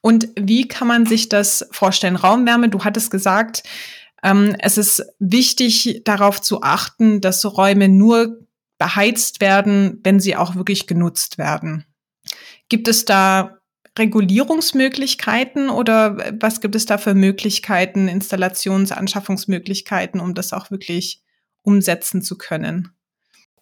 Und 0.00 0.28
wie 0.36 0.66
kann 0.66 0.88
man 0.88 1.04
sich 1.04 1.28
das 1.28 1.68
vorstellen? 1.70 2.16
Raumwärme, 2.16 2.70
du 2.70 2.82
hattest 2.82 3.10
gesagt, 3.10 3.62
ähm, 4.26 4.56
es 4.58 4.76
ist 4.76 5.06
wichtig 5.20 6.02
darauf 6.04 6.42
zu 6.42 6.62
achten, 6.62 7.20
dass 7.20 7.44
Räume 7.44 7.88
nur 7.88 8.40
beheizt 8.76 9.40
werden, 9.40 10.00
wenn 10.02 10.18
sie 10.18 10.34
auch 10.34 10.56
wirklich 10.56 10.88
genutzt 10.88 11.38
werden. 11.38 11.84
Gibt 12.68 12.88
es 12.88 13.04
da 13.04 13.58
Regulierungsmöglichkeiten 13.96 15.70
oder 15.70 16.18
was 16.40 16.60
gibt 16.60 16.74
es 16.74 16.86
da 16.86 16.98
für 16.98 17.14
Möglichkeiten, 17.14 18.08
Installations-, 18.08 18.92
Anschaffungsmöglichkeiten, 18.92 20.20
um 20.20 20.34
das 20.34 20.52
auch 20.52 20.72
wirklich 20.72 21.22
umsetzen 21.62 22.20
zu 22.20 22.36
können? 22.36 22.90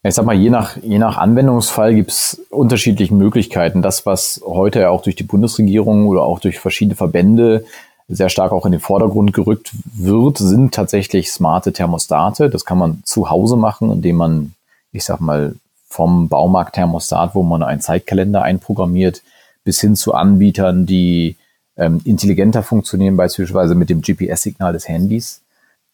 Ich 0.02 0.14
sag 0.14 0.24
mal, 0.24 0.34
je 0.34 0.50
nach, 0.50 0.76
je 0.82 0.98
nach 0.98 1.18
Anwendungsfall 1.18 1.94
gibt 1.94 2.10
es 2.10 2.40
unterschiedliche 2.50 3.14
Möglichkeiten. 3.14 3.82
Das, 3.82 4.06
was 4.06 4.40
heute 4.44 4.80
ja 4.80 4.90
auch 4.90 5.02
durch 5.02 5.16
die 5.16 5.24
Bundesregierung 5.24 6.06
oder 6.06 6.22
auch 6.22 6.40
durch 6.40 6.58
verschiedene 6.58 6.96
Verbände 6.96 7.64
sehr 8.08 8.28
stark 8.28 8.52
auch 8.52 8.66
in 8.66 8.72
den 8.72 8.80
Vordergrund 8.80 9.32
gerückt 9.32 9.72
wird, 9.94 10.38
sind 10.38 10.74
tatsächlich 10.74 11.32
smarte 11.32 11.72
Thermostate. 11.72 12.50
Das 12.50 12.64
kann 12.64 12.78
man 12.78 13.02
zu 13.04 13.30
Hause 13.30 13.56
machen, 13.56 13.90
indem 13.90 14.16
man, 14.16 14.54
ich 14.92 15.04
sag 15.04 15.20
mal, 15.20 15.54
vom 15.88 16.28
Baumarkt-Thermostat, 16.28 17.34
wo 17.34 17.42
man 17.42 17.62
einen 17.62 17.80
Zeitkalender 17.80 18.42
einprogrammiert, 18.42 19.22
bis 19.64 19.80
hin 19.80 19.96
zu 19.96 20.12
Anbietern, 20.12 20.86
die 20.86 21.36
ähm, 21.76 22.00
intelligenter 22.04 22.62
funktionieren, 22.62 23.16
beispielsweise 23.16 23.74
mit 23.74 23.90
dem 23.90 24.02
GPS-Signal 24.02 24.72
des 24.72 24.88
Handys. 24.88 25.40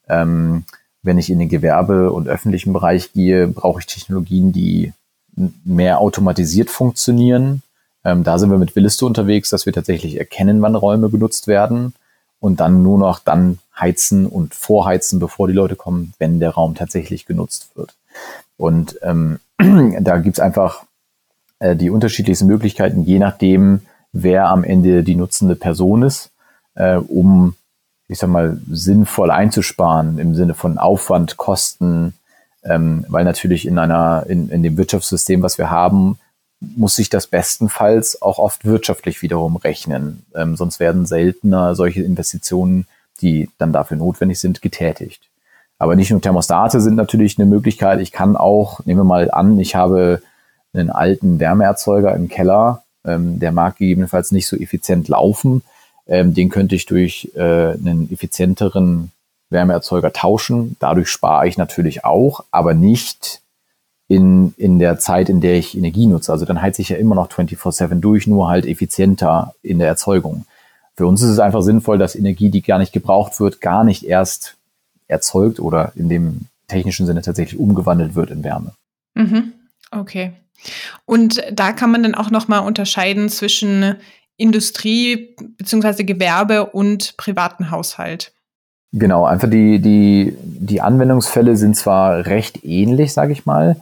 Ähm, 0.09 0.65
wenn 1.03 1.19
ich 1.19 1.31
in 1.31 1.39
den 1.39 1.49
Gewerbe- 1.49 2.13
und 2.13 2.29
öffentlichen 2.29 2.73
Bereich 2.73 3.13
gehe, 3.13 3.47
brauche 3.47 3.81
ich 3.81 3.87
Technologien, 3.87 4.53
die 4.53 4.93
mehr 5.65 6.01
automatisiert 6.01 6.71
funktionieren. 6.71 7.63
Ähm, 8.05 8.25
da 8.25 8.39
sind 8.39 8.51
wir 8.51 8.59
mit 8.59 8.75
Willisto 8.75 9.07
unterwegs, 9.07 9.51
dass 9.51 9.65
wir 9.67 9.73
tatsächlich 9.73 10.19
erkennen, 10.19 10.61
wann 10.61 10.75
Räume 10.75 11.09
genutzt 11.09 11.47
werden 11.47 11.95
und 12.41 12.61
dann 12.61 12.83
nur 12.83 12.99
noch 12.99 13.19
dann 13.19 13.59
heizen 13.79 14.27
und 14.27 14.55
vorheizen, 14.55 15.19
bevor 15.19 15.47
die 15.49 15.55
Leute 15.55 15.77
kommen, 15.77 16.15
wenn 16.19 16.41
der 16.41 16.51
Raum 16.51 16.75
tatsächlich 16.75 17.27
genutzt 17.27 17.71
wird. 17.75 17.95
Und 18.57 18.99
ähm, 19.03 19.39
da 20.01 20.19
gibt's 20.19 20.41
einfach 20.41 20.85
äh, 21.61 21.77
die 21.77 21.91
unterschiedlichsten 21.91 22.47
Möglichkeiten, 22.47 23.05
je 23.05 23.19
nachdem, 23.19 23.83
wer 24.13 24.49
am 24.49 24.65
Ende 24.65 25.05
die 25.05 25.15
nutzende 25.15 25.55
Person 25.55 26.03
ist, 26.03 26.31
äh, 26.75 26.97
um 26.97 27.55
ich 28.11 28.19
sag 28.19 28.29
mal, 28.29 28.59
sinnvoll 28.69 29.31
einzusparen 29.31 30.19
im 30.19 30.35
Sinne 30.35 30.55
von 30.55 30.79
Aufwand, 30.79 31.37
Kosten, 31.37 32.15
ähm, 32.65 33.05
weil 33.09 33.25
natürlich 33.25 33.67
in 33.69 33.79
einer, 33.79 34.25
in, 34.29 34.49
in 34.49 34.65
dem 34.65 34.77
Wirtschaftssystem, 34.77 35.43
was 35.43 35.59
wir 35.59 35.71
haben, 35.71 36.19
muss 36.61 36.97
sich 36.97 37.09
das 37.09 37.27
bestenfalls 37.27 38.21
auch 38.21 38.39
oft 38.39 38.65
wirtschaftlich 38.65 39.23
wiederum 39.23 39.57
rechnen. 39.57 40.25
Ähm, 40.35 40.57
sonst 40.57 40.81
werden 40.81 41.07
seltener 41.07 41.75
solche 41.75 42.03
Investitionen, 42.03 42.87
die 43.21 43.49
dann 43.59 43.73
dafür 43.73 43.97
notwendig 43.97 44.41
sind, 44.41 44.63
getätigt. 44.63 45.23
Aber 45.79 45.97
nicht 45.97 46.11
nur 46.11 46.21
Thermostate 46.21 46.81
sind 46.81 46.97
natürlich 46.97 47.39
eine 47.39 47.49
Möglichkeit. 47.49 48.01
Ich 48.01 48.13
kann 48.13 48.37
auch, 48.37 48.85
nehmen 48.85 49.01
wir 49.01 49.05
mal 49.05 49.31
an, 49.31 49.59
ich 49.59 49.75
habe 49.75 50.23
einen 50.75 50.91
alten 50.91 51.41
Wärmeerzeuger 51.41 52.15
im 52.15 52.29
Keller, 52.29 52.83
ähm, 53.05 53.39
der 53.39 53.53
mag 53.53 53.77
gegebenenfalls 53.77 54.31
nicht 54.31 54.47
so 54.47 54.57
effizient 54.57 55.09
laufen 55.09 55.63
ähm, 56.11 56.35
den 56.35 56.51
könnte 56.51 56.75
ich 56.75 56.87
durch 56.87 57.31
äh, 57.35 57.41
einen 57.41 58.11
effizienteren 58.13 59.13
Wärmeerzeuger 59.49 60.13
tauschen. 60.13 60.77
Dadurch 60.81 61.09
spare 61.09 61.49
ich 61.49 61.57
natürlich 61.57 62.05
auch, 62.05 62.45
aber 62.51 62.75
nicht 62.75 63.41
in, 64.11 64.55
in 64.57 64.81
der 64.81 64.99
Zeit, 64.99 65.29
in 65.29 65.41
der 65.41 65.55
ich 65.55 65.79
Energie 65.79 66.09
nutze. 66.09 66.33
Also 66.33 66.45
dann 66.45 66.61
heize 66.61 66.83
ich 66.83 66.89
ja 66.89 66.97
immer 66.97 67.15
noch 67.15 67.29
24-7 67.31 68.01
durch, 68.01 68.27
nur 68.27 68.49
halt 68.49 68.67
effizienter 68.67 69.55
in 69.63 69.79
der 69.79 69.87
Erzeugung. 69.87 70.47
Für 70.97 71.07
uns 71.07 71.23
ist 71.23 71.31
es 71.31 71.39
einfach 71.39 71.63
sinnvoll, 71.63 71.97
dass 71.97 72.17
Energie, 72.17 72.51
die 72.51 72.61
gar 72.61 72.81
nicht 72.81 72.93
gebraucht 72.93 73.39
wird, 73.39 73.61
gar 73.61 73.85
nicht 73.85 74.03
erst 74.03 74.57
erzeugt 75.07 75.61
oder 75.61 75.93
in 75.95 76.09
dem 76.09 76.41
technischen 76.67 77.07
Sinne 77.07 77.23
tatsächlich 77.23 77.61
umgewandelt 77.61 78.17
wird 78.17 78.33
in 78.33 78.43
Wärme. 78.43 78.73
Mhm. 79.15 79.53
Okay. 79.93 80.33
Und 81.07 81.41
da 81.53 81.71
kann 81.71 81.93
man 81.93 82.03
dann 82.03 82.17
auch 82.17 82.33
nochmal 82.33 82.67
unterscheiden 82.67 83.29
zwischen 83.29 83.95
Industrie 84.37 85.37
beziehungsweise 85.57 86.05
Gewerbe 86.05 86.67
und 86.67 87.17
privaten 87.17 87.71
Haushalt. 87.71 88.33
Genau, 88.93 89.25
einfach 89.25 89.49
die, 89.49 89.81
die, 89.81 90.37
die 90.43 90.81
Anwendungsfälle 90.81 91.57
sind 91.57 91.77
zwar 91.77 92.27
recht 92.27 92.65
ähnlich, 92.65 93.13
sage 93.13 93.33
ich 93.33 93.47
mal, 93.47 93.77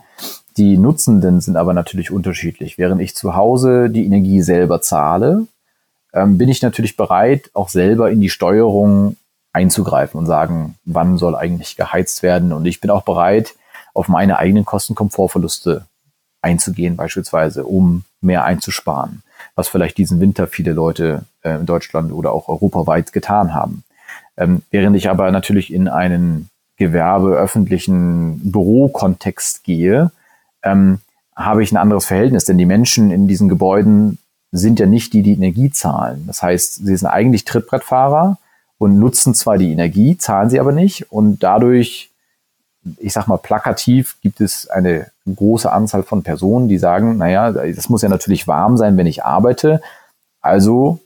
die 0.57 0.77
Nutzenden 0.77 1.41
sind 1.41 1.57
aber 1.57 1.73
natürlich 1.73 2.11
unterschiedlich. 2.11 2.79
Während 2.79 3.01
ich 3.01 3.15
zu 3.15 3.35
Hause 3.35 3.89
die 3.91 4.05
Energie 4.05 4.43
selber 4.43 4.83
zahle, 4.83 5.47
ähm, 6.13 6.37
bin 6.37 6.49
ich 6.49 6.61
natürlich 6.61 6.97
bereit, 6.97 7.51
auch 7.55 7.69
selber 7.69 8.11
in 8.11 8.21
die 8.21 8.29
Steuerung 8.29 9.17
einzugreifen 9.53 10.19
und 10.19 10.27
sagen, 10.27 10.75
wann 10.85 11.17
soll 11.17 11.37
eigentlich 11.37 11.77
geheizt 11.77 12.23
werden. 12.23 12.53
Und 12.53 12.67
ich 12.67 12.81
bin 12.81 12.91
auch 12.91 13.03
bereit, 13.03 13.55
auf 13.95 14.09
meine 14.09 14.39
eigenen 14.39 14.65
Kostenkomfortverluste 14.65 15.87
einzugehen, 16.43 16.97
beispielsweise, 16.97 17.65
um 17.65 18.05
mehr 18.21 18.45
einzusparen 18.45 19.23
was 19.55 19.69
vielleicht 19.69 19.99
diesen 19.99 20.21
Winter 20.21 20.47
viele 20.47 20.73
Leute 20.73 21.25
äh, 21.43 21.57
in 21.57 21.67
Deutschland 21.67 22.13
oder 22.13 22.33
auch 22.33 22.49
europaweit 22.49 23.13
getan 23.13 23.55
haben. 23.55 23.83
Ähm, 24.39 24.63
während 24.71 24.97
ich 24.97 25.11
aber 25.11 25.31
natürlich 25.31 25.73
in 25.73 25.89
einen 25.89 26.49
Gewerbe, 26.77 27.37
öffentlichen 27.37 28.53
Bürokontext 28.53 29.65
gehe, 29.65 30.13
ähm, 30.63 31.01
habe 31.35 31.63
ich 31.63 31.73
ein 31.73 31.77
anderes 31.77 32.07
Verhältnis, 32.07 32.45
denn 32.45 32.59
die 32.59 32.67
Menschen 32.67 33.11
in 33.11 33.29
diesen 33.29 33.49
Gebäuden 33.49 34.19
sind 34.51 34.81
ja 34.81 34.87
nicht 34.87 35.13
die, 35.13 35.23
die 35.23 35.35
Energie 35.35 35.71
zahlen. 35.71 36.25
Das 36.27 36.43
heißt, 36.43 36.87
sie 36.87 36.97
sind 36.97 37.09
eigentlich 37.09 37.45
Trittbrettfahrer 37.45 38.39
und 38.79 38.99
nutzen 38.99 39.35
zwar 39.35 39.59
die 39.59 39.73
Energie, 39.73 40.17
zahlen 40.17 40.51
sie 40.51 40.61
aber 40.61 40.73
nicht 40.73 41.13
und 41.13 41.43
dadurch 41.43 42.11
ich 42.99 43.13
sag 43.13 43.27
mal, 43.27 43.39
plakativ 43.39 44.17
gibt 44.23 44.41
es 44.41 44.69
eine 44.69 45.11
große 45.27 45.71
Anzahl 45.71 46.03
von 46.03 46.23
Personen, 46.23 46.69
die 46.69 46.79
sagen, 46.79 47.19
naja, 47.19 47.53
das 47.53 47.89
muss 47.89 48.03
ja 48.03 48.09
natürlich 48.09 48.49
warm 48.49 48.77
sein, 48.77 48.97
wenn 48.97 49.07
ich 49.07 49.25
arbeite. 49.25 49.83
Also 50.41 51.01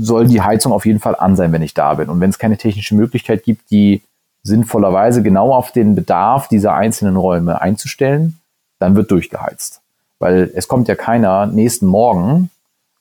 soll 0.00 0.26
die 0.26 0.42
Heizung 0.42 0.72
auf 0.72 0.86
jeden 0.86 1.00
Fall 1.00 1.16
an 1.16 1.36
sein, 1.36 1.52
wenn 1.52 1.62
ich 1.62 1.74
da 1.74 1.94
bin. 1.94 2.08
Und 2.08 2.20
wenn 2.20 2.30
es 2.30 2.38
keine 2.38 2.56
technische 2.56 2.94
Möglichkeit 2.94 3.44
gibt, 3.44 3.70
die 3.70 4.02
sinnvollerweise 4.42 5.22
genau 5.22 5.52
auf 5.52 5.72
den 5.72 5.94
Bedarf 5.94 6.48
dieser 6.48 6.74
einzelnen 6.74 7.16
Räume 7.16 7.60
einzustellen, 7.60 8.38
dann 8.78 8.94
wird 8.94 9.10
durchgeheizt. 9.10 9.80
Weil 10.18 10.50
es 10.54 10.68
kommt 10.68 10.88
ja 10.88 10.94
keiner 10.94 11.46
nächsten 11.46 11.86
Morgen 11.86 12.50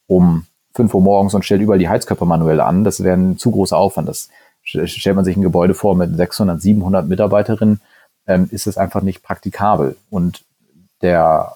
um 0.08 0.46
5 0.74 0.94
Uhr 0.94 1.02
morgens 1.02 1.34
und 1.34 1.44
stellt 1.44 1.62
überall 1.62 1.80
die 1.80 1.90
Heizkörper 1.90 2.26
manuell 2.26 2.62
an. 2.62 2.84
Das 2.84 3.04
wäre 3.04 3.18
ein 3.18 3.38
zu 3.38 3.52
großer 3.52 3.78
Aufwand. 3.78 4.08
Das 4.08 4.30
stellt 4.64 5.16
man 5.16 5.26
sich 5.26 5.36
ein 5.36 5.42
Gebäude 5.42 5.74
vor 5.74 5.96
mit 5.96 6.16
600, 6.16 6.62
700 6.62 7.08
Mitarbeiterinnen, 7.08 7.82
ähm, 8.28 8.48
ist 8.52 8.68
es 8.68 8.78
einfach 8.78 9.02
nicht 9.02 9.24
praktikabel. 9.24 9.96
Und 10.10 10.44
der, 11.02 11.54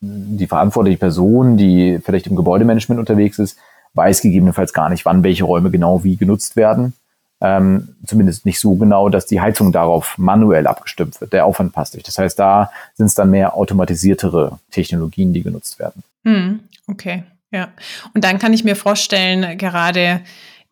die 0.00 0.46
verantwortliche 0.46 0.98
Person, 0.98 1.56
die 1.56 2.00
vielleicht 2.02 2.26
im 2.26 2.36
Gebäudemanagement 2.36 2.98
unterwegs 2.98 3.38
ist, 3.38 3.58
weiß 3.98 4.22
gegebenenfalls 4.22 4.72
gar 4.72 4.88
nicht, 4.88 5.04
wann 5.04 5.22
welche 5.22 5.44
Räume 5.44 5.70
genau 5.70 6.04
wie 6.04 6.16
genutzt 6.16 6.56
werden. 6.56 6.94
Ähm, 7.40 7.94
zumindest 8.04 8.46
nicht 8.46 8.58
so 8.58 8.74
genau, 8.74 9.08
dass 9.10 9.26
die 9.26 9.40
Heizung 9.40 9.70
darauf 9.70 10.18
manuell 10.18 10.66
abgestimmt 10.66 11.20
wird. 11.20 11.32
Der 11.32 11.46
Aufwand 11.46 11.72
passt 11.72 11.94
nicht. 11.94 12.08
Das 12.08 12.18
heißt, 12.18 12.38
da 12.38 12.72
sind 12.94 13.06
es 13.06 13.14
dann 13.14 13.30
mehr 13.30 13.54
automatisiertere 13.54 14.58
Technologien, 14.70 15.32
die 15.32 15.42
genutzt 15.42 15.78
werden. 15.78 16.02
Hm, 16.24 16.60
okay, 16.88 17.22
ja. 17.52 17.68
Und 18.14 18.24
dann 18.24 18.38
kann 18.38 18.52
ich 18.52 18.64
mir 18.64 18.74
vorstellen, 18.74 19.56
gerade 19.56 20.20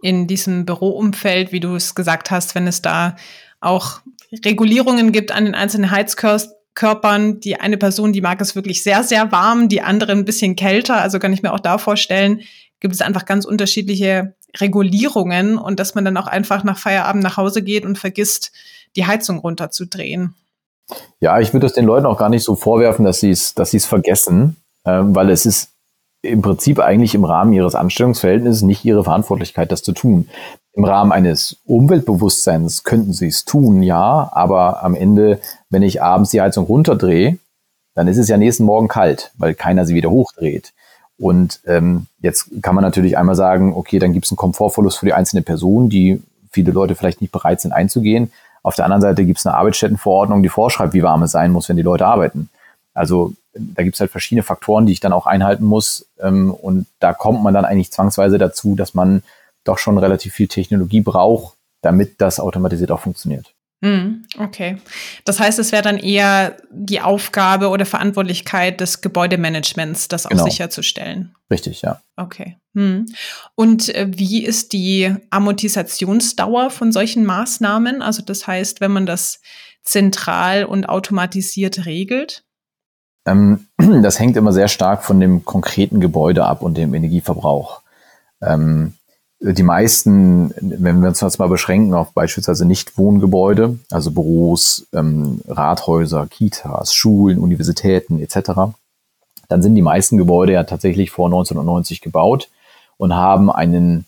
in 0.03 0.27
diesem 0.27 0.67
Büroumfeld, 0.67 1.53
wie 1.53 1.61
du 1.61 1.77
es 1.77 1.95
gesagt 1.95 2.31
hast, 2.31 2.55
wenn 2.55 2.67
es 2.67 2.83
da 2.83 3.17
auch 3.61 4.01
Regulierungen 4.45 5.13
gibt 5.13 5.33
an 5.33 5.45
den 5.45 5.55
einzelnen 5.55 5.91
Heizkörpern. 5.91 7.41
Die 7.41 7.61
eine 7.61 7.77
Person, 7.77 8.13
die 8.13 8.21
mag 8.21 8.41
es 8.41 8.57
wirklich 8.57 8.83
sehr, 8.83 9.03
sehr 9.05 9.31
warm, 9.33 9.69
die 9.69 9.83
andere 9.83 10.13
ein 10.13 10.25
bisschen 10.25 10.57
kälter. 10.57 11.01
Also 11.01 11.19
kann 11.19 11.33
ich 11.33 11.43
mir 11.43 11.53
auch 11.53 11.61
da 11.61 11.79
vorstellen, 11.79 12.41
gibt 12.81 12.95
es 12.95 13.01
einfach 13.01 13.25
ganz 13.25 13.45
unterschiedliche 13.45 14.35
Regulierungen 14.57 15.59
und 15.59 15.81
dass 15.81 15.95
man 15.95 16.05
dann 16.05 16.17
auch 16.17 16.27
einfach 16.27 16.65
nach 16.65 16.79
Feierabend 16.79 17.23
nach 17.23 17.37
Hause 17.37 17.63
geht 17.63 17.85
und 17.85 17.99
vergisst, 17.99 18.53
die 18.97 19.07
Heizung 19.07 19.39
runterzudrehen. 19.39 20.35
Ja, 21.21 21.41
ich 21.41 21.53
würde 21.53 21.67
es 21.67 21.73
den 21.73 21.85
Leuten 21.85 22.07
auch 22.07 22.19
gar 22.19 22.29
nicht 22.29 22.45
so 22.45 22.55
vorwerfen, 22.55 23.05
dass 23.05 23.21
sie 23.21 23.31
es, 23.31 23.55
dass 23.55 23.75
es 23.75 23.87
vergessen, 23.87 24.57
ähm, 24.85 25.15
weil 25.15 25.31
es 25.31 25.47
ist 25.47 25.71
im 26.23 26.43
Prinzip 26.43 26.79
eigentlich 26.81 27.15
im 27.15 27.25
Rahmen 27.25 27.53
ihres 27.53 27.75
Anstellungsverhältnisses 27.75 28.63
nicht 28.63 28.85
ihre 28.85 29.05
Verantwortlichkeit, 29.05 29.71
das 29.71 29.83
zu 29.83 29.93
tun. 29.93 30.29
Im 30.73 30.85
Rahmen 30.85 31.13
eines 31.13 31.59
Umweltbewusstseins 31.65 32.85
könnten 32.85 33.13
sie 33.13 33.29
es 33.29 33.45
tun, 33.45 33.83
ja, 33.83 34.29
aber 34.33 34.83
am 34.83 34.95
Ende, 34.95 35.41
wenn 35.71 35.83
ich 35.83 36.03
abends 36.03 36.31
die 36.31 36.41
Heizung 36.41 36.67
runterdrehe, 36.67 37.39
dann 37.95 38.09
ist 38.09 38.19
es 38.19 38.29
ja 38.29 38.37
nächsten 38.37 38.65
Morgen 38.65 38.89
kalt, 38.89 39.33
weil 39.39 39.55
keiner 39.55 39.87
sie 39.87 39.95
wieder 39.95 40.11
hochdreht. 40.11 40.75
Und 41.19 41.61
ähm, 41.67 42.07
jetzt 42.21 42.51
kann 42.63 42.75
man 42.75 42.85
natürlich 42.85 43.17
einmal 43.17 43.35
sagen, 43.35 43.75
okay, 43.75 43.99
dann 43.99 44.13
gibt 44.13 44.27
es 44.27 44.33
einen 44.33 44.37
Komfortverlust 44.37 44.99
für 44.99 45.07
die 45.07 45.15
einzelne 45.15 45.43
Person, 45.43 45.89
die 45.89 46.23
viele 46.51 46.73
Leute 46.73 46.95
vielleicht 46.95 47.21
nicht 47.21 47.33
bereit 47.33 47.61
sind 47.61 47.73
einzugehen. 47.73 48.33
Auf 48.63 48.75
der 48.75 48.85
anderen 48.85 49.03
Seite 49.03 49.25
gibt 49.25 49.39
es 49.39 49.47
eine 49.47 49.57
Arbeitsstättenverordnung, 49.57 50.43
die 50.43 50.49
vorschreibt, 50.49 50.93
wie 50.93 51.03
warm 51.03 51.23
es 51.23 51.31
sein 51.31 51.53
muss, 51.53 51.69
wenn 51.69 51.77
die 51.77 51.83
Leute 51.83 52.07
arbeiten. 52.07 52.51
Also 52.95 53.35
da 53.55 53.83
gibt 53.83 53.95
es 53.95 54.01
halt 54.01 54.11
verschiedene 54.11 54.43
Faktoren, 54.43 54.87
die 54.87 54.93
ich 54.93 55.01
dann 55.01 55.13
auch 55.13 55.27
einhalten 55.27 55.65
muss. 55.65 56.07
Ähm, 56.21 56.53
und 56.53 56.87
da 56.99 57.13
kommt 57.13 57.43
man 57.43 57.55
dann 57.55 57.65
eigentlich 57.65 57.93
zwangsweise 57.93 58.39
dazu, 58.39 58.75
dass 58.75 58.95
man 58.95 59.23
doch 59.65 59.79
schon 59.79 59.99
relativ 59.99 60.35
viel 60.35 60.49
Technologie 60.49 61.01
braucht, 61.01 61.57
damit 61.83 62.21
das 62.21 62.41
automatisiert 62.41 62.91
auch 62.91 63.01
funktioniert. 63.01 63.56
Hm, 63.85 64.25
okay. 64.39 64.79
Das 65.25 65.39
heißt, 65.39 65.59
es 65.59 65.71
wäre 65.71 65.83
dann 65.83 65.99
eher 65.99 66.57
die 66.71 67.03
Aufgabe 67.03 67.69
oder 67.69 67.85
Verantwortlichkeit 67.85 68.81
des 68.81 69.03
Gebäudemanagements, 69.03 70.09
das 70.09 70.25
auch 70.25 70.31
genau. 70.31 70.45
sicherzustellen. 70.45 71.35
Richtig, 71.51 71.83
ja. 71.83 72.01
Okay. 72.17 72.57
Hm. 72.75 73.07
Und 73.55 73.95
äh, 73.95 74.09
wie 74.11 74.45
ist 74.45 74.73
die 74.73 75.15
Amortisationsdauer 75.31 76.71
von 76.71 76.91
solchen 76.91 77.25
Maßnahmen? 77.27 78.01
Also 78.01 78.23
das 78.23 78.47
heißt, 78.47 78.81
wenn 78.81 78.93
man 78.93 79.07
das 79.07 79.41
zentral 79.83 80.65
und 80.65 80.89
automatisiert 80.89 81.85
regelt? 81.85 82.45
Ähm, 83.27 83.67
das 84.03 84.19
hängt 84.19 84.37
immer 84.37 84.53
sehr 84.53 84.69
stark 84.69 85.05
von 85.05 85.21
dem 85.21 85.45
konkreten 85.45 86.01
Gebäude 86.01 86.47
ab 86.47 86.63
und 86.63 86.77
dem 86.77 86.95
Energieverbrauch. 86.95 87.83
Ähm, 88.43 88.95
die 89.41 89.63
meisten, 89.63 90.55
wenn 90.61 91.01
wir 91.01 91.09
uns 91.09 91.21
jetzt 91.21 91.39
mal 91.39 91.49
beschränken 91.49 91.95
auf 91.95 92.13
beispielsweise 92.13 92.65
Nicht-Wohngebäude, 92.65 93.79
also 93.91 94.11
Büros, 94.11 94.87
ähm, 94.95 95.41
Rathäuser, 95.47 96.27
Kitas, 96.27 96.95
Schulen, 96.95 97.39
Universitäten 97.39 98.21
etc., 98.21 98.73
dann 99.49 99.63
sind 99.63 99.75
die 99.75 99.83
meisten 99.83 100.17
Gebäude 100.17 100.53
ja 100.53 100.65
tatsächlich 100.65 101.11
vor 101.11 101.27
1990 101.27 102.01
gebaut 102.01 102.49
und 102.97 103.15
haben 103.15 103.51
einen 103.51 104.07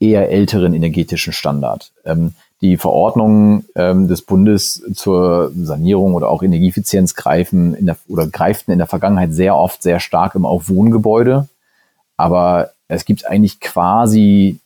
eher 0.00 0.30
älteren 0.30 0.72
energetischen 0.74 1.32
Standard. 1.32 1.92
Ähm, 2.04 2.34
die 2.60 2.76
Verordnungen 2.76 3.66
ähm, 3.74 4.08
des 4.08 4.22
Bundes 4.22 4.82
zur 4.94 5.52
Sanierung 5.54 6.14
oder 6.14 6.28
auch 6.28 6.42
Energieeffizienz 6.42 7.14
greifen 7.14 7.74
in 7.74 7.86
der, 7.86 7.96
oder 8.08 8.26
greiften 8.26 8.72
in 8.72 8.78
der 8.78 8.86
Vergangenheit 8.86 9.32
sehr 9.32 9.56
oft 9.56 9.82
sehr 9.82 10.00
stark 10.00 10.34
immer 10.34 10.48
auf 10.48 10.68
Wohngebäude. 10.68 11.48
Aber 12.16 12.70
es 12.88 13.04
gibt 13.04 13.26
eigentlich 13.26 13.60
quasi 13.60 14.58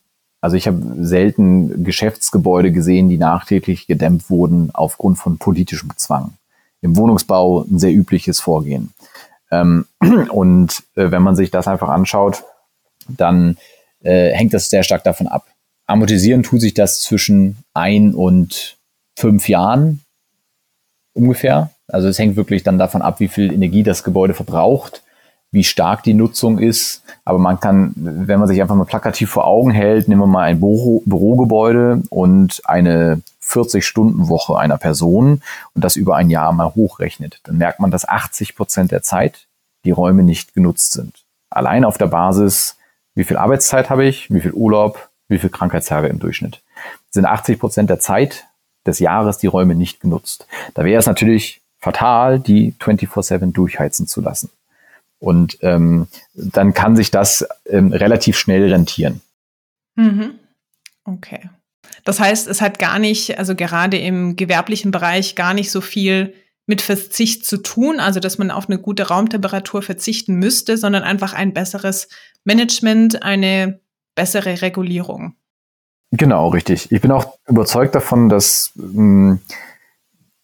also 0.43 0.57
ich 0.57 0.67
habe 0.67 0.83
selten 0.99 1.85
Geschäftsgebäude 1.85 2.73
gesehen, 2.73 3.09
die 3.09 3.17
nachträglich 3.17 3.87
gedämmt 3.87 4.29
wurden 4.29 4.71
aufgrund 4.75 5.17
von 5.17 5.39
politischem 5.39 5.97
Zwang. 5.97 6.33
Im 6.81 6.97
Wohnungsbau 6.97 7.63
ein 7.63 7.79
sehr 7.79 7.95
übliches 7.95 8.41
Vorgehen. 8.41 8.93
Ähm, 9.53 9.87
und 10.31 10.83
äh, 10.97 11.13
wenn 11.13 11.23
man 11.23 11.37
sich 11.37 11.53
das 11.53 11.69
einfach 11.69 11.89
anschaut, 11.89 12.43
dann 13.07 13.57
äh, 14.03 14.33
hängt 14.33 14.53
das 14.53 14.69
sehr 14.69 14.83
stark 14.83 15.05
davon 15.05 15.29
ab. 15.29 15.47
Amortisieren 15.87 16.43
tut 16.43 16.61
sich 16.61 16.75
das 16.75 17.03
zwischen 17.03 17.59
ein 17.73 18.13
und 18.13 18.79
fünf 19.17 19.49
Jahren 19.49 20.01
ungefähr. 21.15 21.71
Also 21.87 22.09
es 22.09 22.19
hängt 22.19 22.35
wirklich 22.35 22.65
dann 22.65 22.79
davon 22.79 23.01
ab, 23.01 23.21
wie 23.21 23.29
viel 23.29 23.53
Energie 23.53 23.85
das 23.85 24.03
Gebäude 24.03 24.35
verbraucht 24.35 25.02
wie 25.53 25.65
stark 25.65 26.03
die 26.03 26.15
Nutzung 26.15 26.59
ist. 26.59 27.03
Aber 27.25 27.39
man 27.39 27.61
kann, 27.61 27.93
wenn 27.95 28.41
man 28.41 28.49
sich 28.49 28.61
einfach 28.61 28.75
mal 28.75 28.85
plakativ 28.85 29.31
vor 29.31 29.47
Augen 29.47 29.71
hält, 29.71 30.09
nehmen 30.09 30.23
wir 30.23 30.27
mal 30.27 30.45
ein 30.45 30.59
Büro, 30.59 31.03
Bürogebäude 31.07 32.03
und 32.09 32.63
eine 32.65 33.23
40-Stunden-Woche 33.45 34.59
einer 34.59 34.79
Person 34.79 35.43
und 35.75 35.85
das 35.85 35.97
über 35.97 36.17
ein 36.17 36.31
Jahr 36.31 36.53
mal 36.53 36.75
hochrechnet, 36.75 37.41
dann 37.45 37.59
merkt 37.59 37.81
man, 37.81 37.91
dass 37.91 38.09
80 38.09 38.57
Prozent 38.57 38.91
der 38.91 39.03
Zeit 39.03 39.47
die 39.85 39.91
Räume 39.91 40.23
nicht 40.23 40.55
genutzt 40.55 40.93
sind. 40.93 41.23
Allein 41.51 41.85
auf 41.85 41.99
der 41.99 42.07
Basis, 42.07 42.77
wie 43.15 43.25
viel 43.25 43.37
Arbeitszeit 43.37 43.91
habe 43.91 44.07
ich, 44.07 44.33
wie 44.33 44.41
viel 44.41 44.53
Urlaub, 44.53 45.11
wie 45.29 45.39
viel 45.39 45.51
Krankheitstage 45.51 46.09
im 46.09 46.19
Durchschnitt. 46.19 46.63
Sind 47.11 47.27
80 47.27 47.59
Prozent 47.59 47.91
der 47.91 48.01
Zeit 48.01 48.47
des 48.87 49.01
Jahres 49.01 49.39
die 49.39 49.49
Räume 49.49 49.75
nicht 49.75 50.01
genutzt. 50.01 50.47
Da 50.75 50.85
wäre 50.85 50.99
es 50.99 51.07
natürlich 51.07 51.61
fatal, 51.79 52.41
die 52.41 52.75
24-7 52.81 53.53
durchheizen 53.53 54.07
zu 54.07 54.21
lassen. 54.21 54.51
Und 55.23 55.59
ähm, 55.61 56.09
dann 56.35 56.75
kann 56.75 56.97
sich 56.97 57.13
das 57.13 57.47
ähm, 57.67 57.93
relativ 57.93 58.37
schnell 58.37 58.73
rentieren. 58.73 59.21
Mhm. 59.95 60.33
Okay. 61.05 61.49
Das 62.05 62.19
heißt, 62.19 62.49
es 62.49 62.61
hat 62.61 62.81
gar 62.81 62.99
nicht, 62.99 63.39
also 63.39 63.55
gerade 63.55 63.99
im 63.99 64.35
gewerblichen 64.35 64.91
Bereich, 64.91 65.37
gar 65.37 65.55
nicht 65.55 65.71
so 65.71 65.81
viel 65.81 66.35
mit 66.67 66.83
Verzicht 66.83 67.47
zu 67.47 67.59
tun, 67.59 68.01
also 68.01 68.19
dass 68.19 68.39
man 68.39 68.51
auf 68.51 68.69
eine 68.69 68.81
gute 68.81 69.07
Raumtemperatur 69.07 69.83
verzichten 69.83 70.35
müsste, 70.35 70.77
sondern 70.77 71.05
einfach 71.05 71.35
ein 71.35 71.53
besseres 71.53 72.09
Management, 72.43 73.23
eine 73.23 73.79
bessere 74.17 74.61
Regulierung. 74.61 75.37
Genau, 76.11 76.49
richtig. 76.49 76.91
Ich 76.91 77.01
bin 77.01 77.13
auch 77.13 77.39
überzeugt 77.47 77.95
davon, 77.95 78.29
dass 78.29 78.73
mh, 78.75 78.93
hm, 78.93 79.41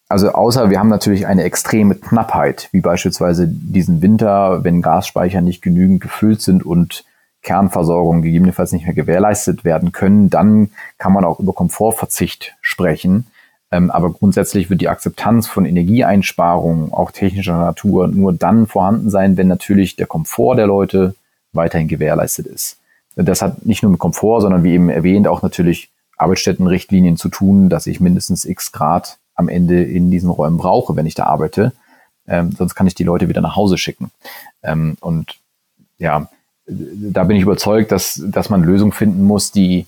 also 0.08 0.30
außer 0.30 0.70
wir 0.70 0.78
haben 0.78 0.88
natürlich 0.88 1.26
eine 1.26 1.44
extreme 1.44 1.94
Knappheit, 1.94 2.68
wie 2.72 2.80
beispielsweise 2.80 3.46
diesen 3.46 4.00
Winter, 4.00 4.64
wenn 4.64 4.82
Gasspeicher 4.82 5.40
nicht 5.40 5.60
genügend 5.60 6.00
gefüllt 6.00 6.40
sind 6.40 6.64
und 6.64 7.04
Kernversorgung 7.42 8.22
gegebenenfalls 8.22 8.72
nicht 8.72 8.84
mehr 8.84 8.94
gewährleistet 8.94 9.64
werden 9.64 9.92
können, 9.92 10.30
dann 10.30 10.70
kann 10.98 11.12
man 11.12 11.24
auch 11.24 11.40
über 11.40 11.52
Komfortverzicht 11.52 12.56
sprechen. 12.60 13.26
Ähm, 13.70 13.90
aber 13.90 14.10
grundsätzlich 14.10 14.70
wird 14.70 14.80
die 14.80 14.88
Akzeptanz 14.88 15.46
von 15.46 15.66
Energieeinsparungen, 15.66 16.92
auch 16.92 17.10
technischer 17.10 17.58
Natur, 17.58 18.08
nur 18.08 18.32
dann 18.32 18.66
vorhanden 18.66 19.10
sein, 19.10 19.36
wenn 19.36 19.46
natürlich 19.46 19.96
der 19.96 20.06
Komfort 20.06 20.56
der 20.56 20.66
Leute 20.66 21.14
weiterhin 21.52 21.88
gewährleistet 21.88 22.46
ist. 22.46 22.78
Das 23.14 23.42
hat 23.42 23.66
nicht 23.66 23.82
nur 23.82 23.92
mit 23.92 24.00
Komfort, 24.00 24.40
sondern 24.40 24.64
wie 24.64 24.74
eben 24.74 24.88
erwähnt 24.88 25.28
auch 25.28 25.42
natürlich 25.42 25.90
Arbeitsstättenrichtlinien 26.16 27.16
zu 27.16 27.28
tun, 27.28 27.68
dass 27.68 27.86
ich 27.86 28.00
mindestens 28.00 28.44
x 28.44 28.72
Grad 28.72 29.18
am 29.38 29.48
Ende 29.48 29.82
in 29.82 30.10
diesen 30.10 30.30
Räumen 30.30 30.58
brauche, 30.58 30.96
wenn 30.96 31.06
ich 31.06 31.14
da 31.14 31.24
arbeite. 31.24 31.72
Ähm, 32.26 32.52
sonst 32.52 32.74
kann 32.74 32.86
ich 32.86 32.94
die 32.94 33.04
Leute 33.04 33.28
wieder 33.28 33.40
nach 33.40 33.56
Hause 33.56 33.78
schicken. 33.78 34.10
Ähm, 34.62 34.96
und 35.00 35.36
ja, 35.98 36.28
da 36.66 37.24
bin 37.24 37.36
ich 37.36 37.42
überzeugt, 37.42 37.92
dass, 37.92 38.20
dass 38.26 38.50
man 38.50 38.62
Lösungen 38.62 38.92
finden 38.92 39.22
muss, 39.22 39.52
die 39.52 39.86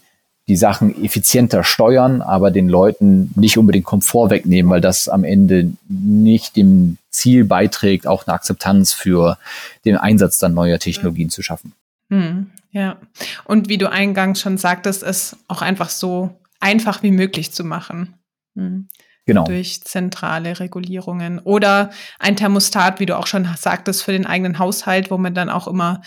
die 0.48 0.56
Sachen 0.56 1.04
effizienter 1.04 1.62
steuern, 1.62 2.22
aber 2.22 2.50
den 2.50 2.68
Leuten 2.68 3.30
nicht 3.36 3.58
unbedingt 3.58 3.84
Komfort 3.84 4.30
wegnehmen, 4.30 4.70
weil 4.70 4.80
das 4.80 5.08
am 5.08 5.22
Ende 5.22 5.72
nicht 5.88 6.56
dem 6.56 6.96
Ziel 7.10 7.44
beiträgt, 7.44 8.06
auch 8.06 8.26
eine 8.26 8.34
Akzeptanz 8.34 8.92
für 8.92 9.38
den 9.84 9.96
Einsatz 9.96 10.38
dann 10.38 10.54
neuer 10.54 10.78
Technologien 10.78 11.30
zu 11.30 11.42
schaffen. 11.42 11.72
Hm, 12.08 12.50
ja, 12.72 12.96
und 13.44 13.68
wie 13.68 13.78
du 13.78 13.90
eingangs 13.90 14.40
schon 14.40 14.58
sagtest, 14.58 15.02
es 15.02 15.36
auch 15.46 15.62
einfach 15.62 15.90
so 15.90 16.30
einfach 16.58 17.02
wie 17.02 17.12
möglich 17.12 17.52
zu 17.52 17.62
machen. 17.64 18.14
Hm. 18.56 18.88
Genau. 19.26 19.44
Durch 19.44 19.82
zentrale 19.82 20.58
Regulierungen. 20.58 21.38
Oder 21.38 21.90
ein 22.18 22.36
Thermostat, 22.36 23.00
wie 23.00 23.06
du 23.06 23.16
auch 23.16 23.26
schon 23.26 23.48
sagtest, 23.56 24.02
für 24.02 24.12
den 24.12 24.26
eigenen 24.26 24.58
Haushalt, 24.58 25.10
wo 25.10 25.18
man 25.18 25.34
dann 25.34 25.50
auch 25.50 25.68
immer 25.68 26.00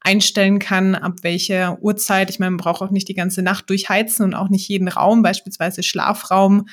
einstellen 0.00 0.58
kann, 0.58 0.94
ab 0.94 1.16
welcher 1.22 1.78
Uhrzeit. 1.82 2.30
Ich 2.30 2.38
meine, 2.38 2.52
man 2.52 2.58
braucht 2.58 2.82
auch 2.82 2.90
nicht 2.90 3.08
die 3.08 3.14
ganze 3.14 3.42
Nacht 3.42 3.68
durchheizen 3.68 4.24
und 4.24 4.34
auch 4.34 4.48
nicht 4.48 4.68
jeden 4.68 4.88
Raum, 4.88 5.22
beispielsweise 5.22 5.82
Schlafraum, 5.82 6.68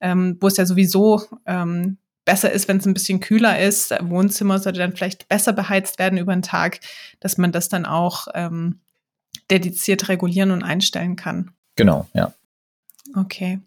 ähm, 0.00 0.36
wo 0.40 0.48
es 0.48 0.56
ja 0.56 0.66
sowieso 0.66 1.22
ähm, 1.46 1.98
besser 2.24 2.50
ist, 2.50 2.68
wenn 2.68 2.78
es 2.78 2.86
ein 2.86 2.94
bisschen 2.94 3.20
kühler 3.20 3.58
ist. 3.58 3.94
Wohnzimmer 4.00 4.58
sollte 4.58 4.78
dann 4.78 4.94
vielleicht 4.94 5.28
besser 5.28 5.52
beheizt 5.52 5.98
werden 5.98 6.18
über 6.18 6.34
den 6.34 6.42
Tag, 6.42 6.80
dass 7.20 7.38
man 7.38 7.52
das 7.52 7.68
dann 7.68 7.86
auch 7.86 8.28
ähm, 8.34 8.80
dediziert 9.50 10.08
regulieren 10.08 10.50
und 10.50 10.62
einstellen 10.62 11.16
kann. 11.16 11.52
Genau, 11.76 12.08
ja. 12.14 12.32
Okay. 13.14 13.60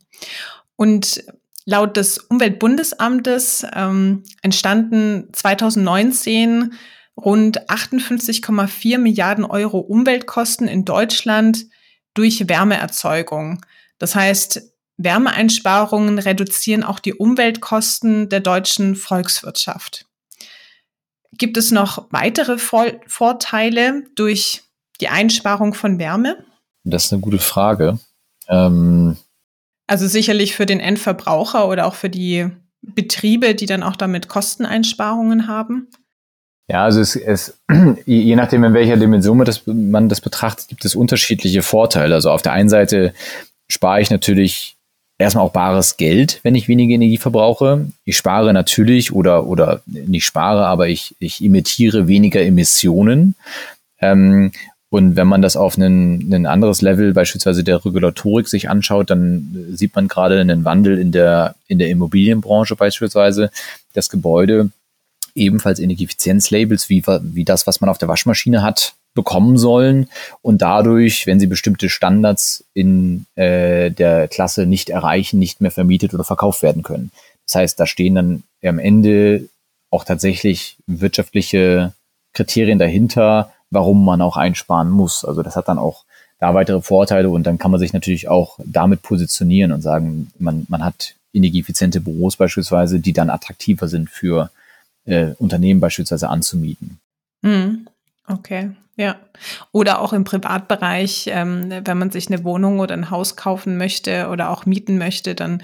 Und 0.75 1.23
Laut 1.69 1.97
des 1.97 2.17
Umweltbundesamtes 2.17 3.67
ähm, 3.73 4.23
entstanden 4.41 5.27
2019 5.33 6.75
rund 7.17 7.69
58,4 7.69 8.97
Milliarden 8.97 9.43
Euro 9.43 9.79
Umweltkosten 9.79 10.69
in 10.69 10.85
Deutschland 10.85 11.65
durch 12.13 12.47
Wärmeerzeugung. 12.47 13.65
Das 13.99 14.15
heißt, 14.15 14.61
Wärmeeinsparungen 14.95 16.19
reduzieren 16.19 16.85
auch 16.85 16.99
die 16.99 17.13
Umweltkosten 17.13 18.29
der 18.29 18.39
deutschen 18.39 18.95
Volkswirtschaft. 18.95 20.05
Gibt 21.33 21.57
es 21.57 21.71
noch 21.71 22.07
weitere 22.11 22.57
Vorteile 22.57 24.05
durch 24.15 24.63
die 25.01 25.09
Einsparung 25.09 25.73
von 25.73 25.99
Wärme? 25.99 26.45
Das 26.85 27.07
ist 27.07 27.11
eine 27.11 27.21
gute 27.21 27.39
Frage. 27.39 27.99
Ähm, 28.47 29.17
also 29.87 30.07
sicherlich 30.07 30.55
für 30.55 30.65
den 30.65 30.79
Endverbraucher 30.79 31.67
oder 31.67 31.85
auch 31.85 31.95
für 31.95 32.09
die 32.09 32.49
Betriebe, 32.81 33.55
die 33.55 33.65
dann 33.65 33.83
auch 33.83 33.95
damit 33.95 34.27
Kosteneinsparungen 34.27 35.47
haben. 35.47 35.87
Ja, 36.69 36.83
also 36.83 36.99
es, 36.99 37.15
es 37.15 37.57
je 38.05 38.35
nachdem, 38.35 38.63
in 38.63 38.73
welcher 38.73 38.97
Dimension 38.97 39.37
man 39.37 39.45
das, 39.45 39.65
man 39.65 40.09
das 40.09 40.21
betrachtet, 40.21 40.67
gibt 40.67 40.85
es 40.85 40.95
unterschiedliche 40.95 41.61
Vorteile. 41.61 42.15
Also 42.15 42.29
auf 42.31 42.41
der 42.41 42.51
einen 42.51 42.69
Seite 42.69 43.13
spare 43.69 44.01
ich 44.01 44.09
natürlich 44.09 44.75
erstmal 45.17 45.45
auch 45.45 45.51
bares 45.51 45.97
Geld, 45.97 46.39
wenn 46.43 46.55
ich 46.55 46.67
weniger 46.67 46.93
Energie 46.93 47.17
verbrauche. 47.17 47.87
Ich 48.03 48.17
spare 48.17 48.53
natürlich 48.53 49.13
oder, 49.13 49.47
oder 49.47 49.81
nicht 49.85 50.25
spare, 50.25 50.67
aber 50.67 50.89
ich, 50.89 51.15
ich 51.19 51.43
emittiere 51.43 52.07
weniger 52.07 52.41
Emissionen. 52.41 53.35
Ähm, 53.99 54.51
und 54.97 55.15
wenn 55.15 55.27
man 55.27 55.43
das 55.43 55.55
auf 55.55 55.77
ein, 55.77 56.45
anderes 56.47 56.81
Level, 56.81 57.13
beispielsweise 57.13 57.63
der 57.63 57.85
Regulatorik, 57.85 58.47
sich 58.47 58.67
anschaut, 58.67 59.11
dann 59.11 59.67
sieht 59.71 59.95
man 59.95 60.07
gerade 60.07 60.39
einen 60.41 60.65
Wandel 60.65 60.97
in 60.97 61.11
der, 61.11 61.53
in 61.67 61.77
der 61.77 61.89
Immobilienbranche 61.89 62.75
beispielsweise. 62.75 63.51
Das 63.93 64.09
Gebäude 64.09 64.71
ebenfalls 65.35 65.79
Energieeffizienzlabels 65.79 66.89
wie, 66.89 67.03
wie 67.05 67.45
das, 67.45 67.67
was 67.67 67.79
man 67.79 67.91
auf 67.91 67.99
der 67.99 68.07
Waschmaschine 68.07 68.63
hat, 68.63 68.95
bekommen 69.13 69.59
sollen 69.59 70.09
und 70.41 70.63
dadurch, 70.63 71.27
wenn 71.27 71.39
sie 71.39 71.47
bestimmte 71.47 71.89
Standards 71.89 72.63
in 72.73 73.27
äh, 73.35 73.91
der 73.91 74.27
Klasse 74.27 74.65
nicht 74.65 74.89
erreichen, 74.89 75.37
nicht 75.37 75.61
mehr 75.61 75.71
vermietet 75.71 76.15
oder 76.15 76.23
verkauft 76.23 76.63
werden 76.63 76.81
können. 76.81 77.11
Das 77.45 77.53
heißt, 77.53 77.79
da 77.79 77.85
stehen 77.85 78.15
dann 78.15 78.43
am 78.63 78.79
Ende 78.79 79.47
auch 79.91 80.05
tatsächlich 80.05 80.77
wirtschaftliche 80.87 81.93
Kriterien 82.33 82.79
dahinter, 82.79 83.53
warum 83.69 84.03
man 84.05 84.21
auch 84.21 84.37
einsparen 84.37 84.89
muss. 84.89 85.25
Also 85.25 85.43
das 85.43 85.55
hat 85.55 85.67
dann 85.67 85.79
auch 85.79 86.03
da 86.39 86.53
weitere 86.53 86.81
Vorteile 86.81 87.29
und 87.29 87.43
dann 87.43 87.57
kann 87.57 87.71
man 87.71 87.79
sich 87.79 87.93
natürlich 87.93 88.27
auch 88.27 88.59
damit 88.63 89.01
positionieren 89.01 89.71
und 89.71 89.81
sagen, 89.81 90.31
man, 90.39 90.65
man 90.69 90.83
hat 90.83 91.15
energieeffiziente 91.33 91.99
Büros 91.99 92.35
beispielsweise, 92.35 92.99
die 92.99 93.13
dann 93.13 93.29
attraktiver 93.29 93.87
sind 93.87 94.09
für 94.09 94.49
äh, 95.05 95.33
Unternehmen 95.39 95.79
beispielsweise 95.79 96.29
anzumieten. 96.29 96.99
Mhm. 97.41 97.87
Okay, 98.27 98.71
ja. 98.97 99.15
Oder 99.71 100.01
auch 100.01 100.13
im 100.13 100.25
Privatbereich, 100.25 101.27
ähm, 101.31 101.71
wenn 101.83 101.97
man 101.97 102.11
sich 102.11 102.27
eine 102.27 102.43
Wohnung 102.43 102.79
oder 102.79 102.93
ein 102.93 103.09
Haus 103.09 103.35
kaufen 103.35 103.77
möchte 103.77 104.27
oder 104.27 104.49
auch 104.49 104.65
mieten 104.65 104.97
möchte, 104.97 105.33
dann 105.33 105.63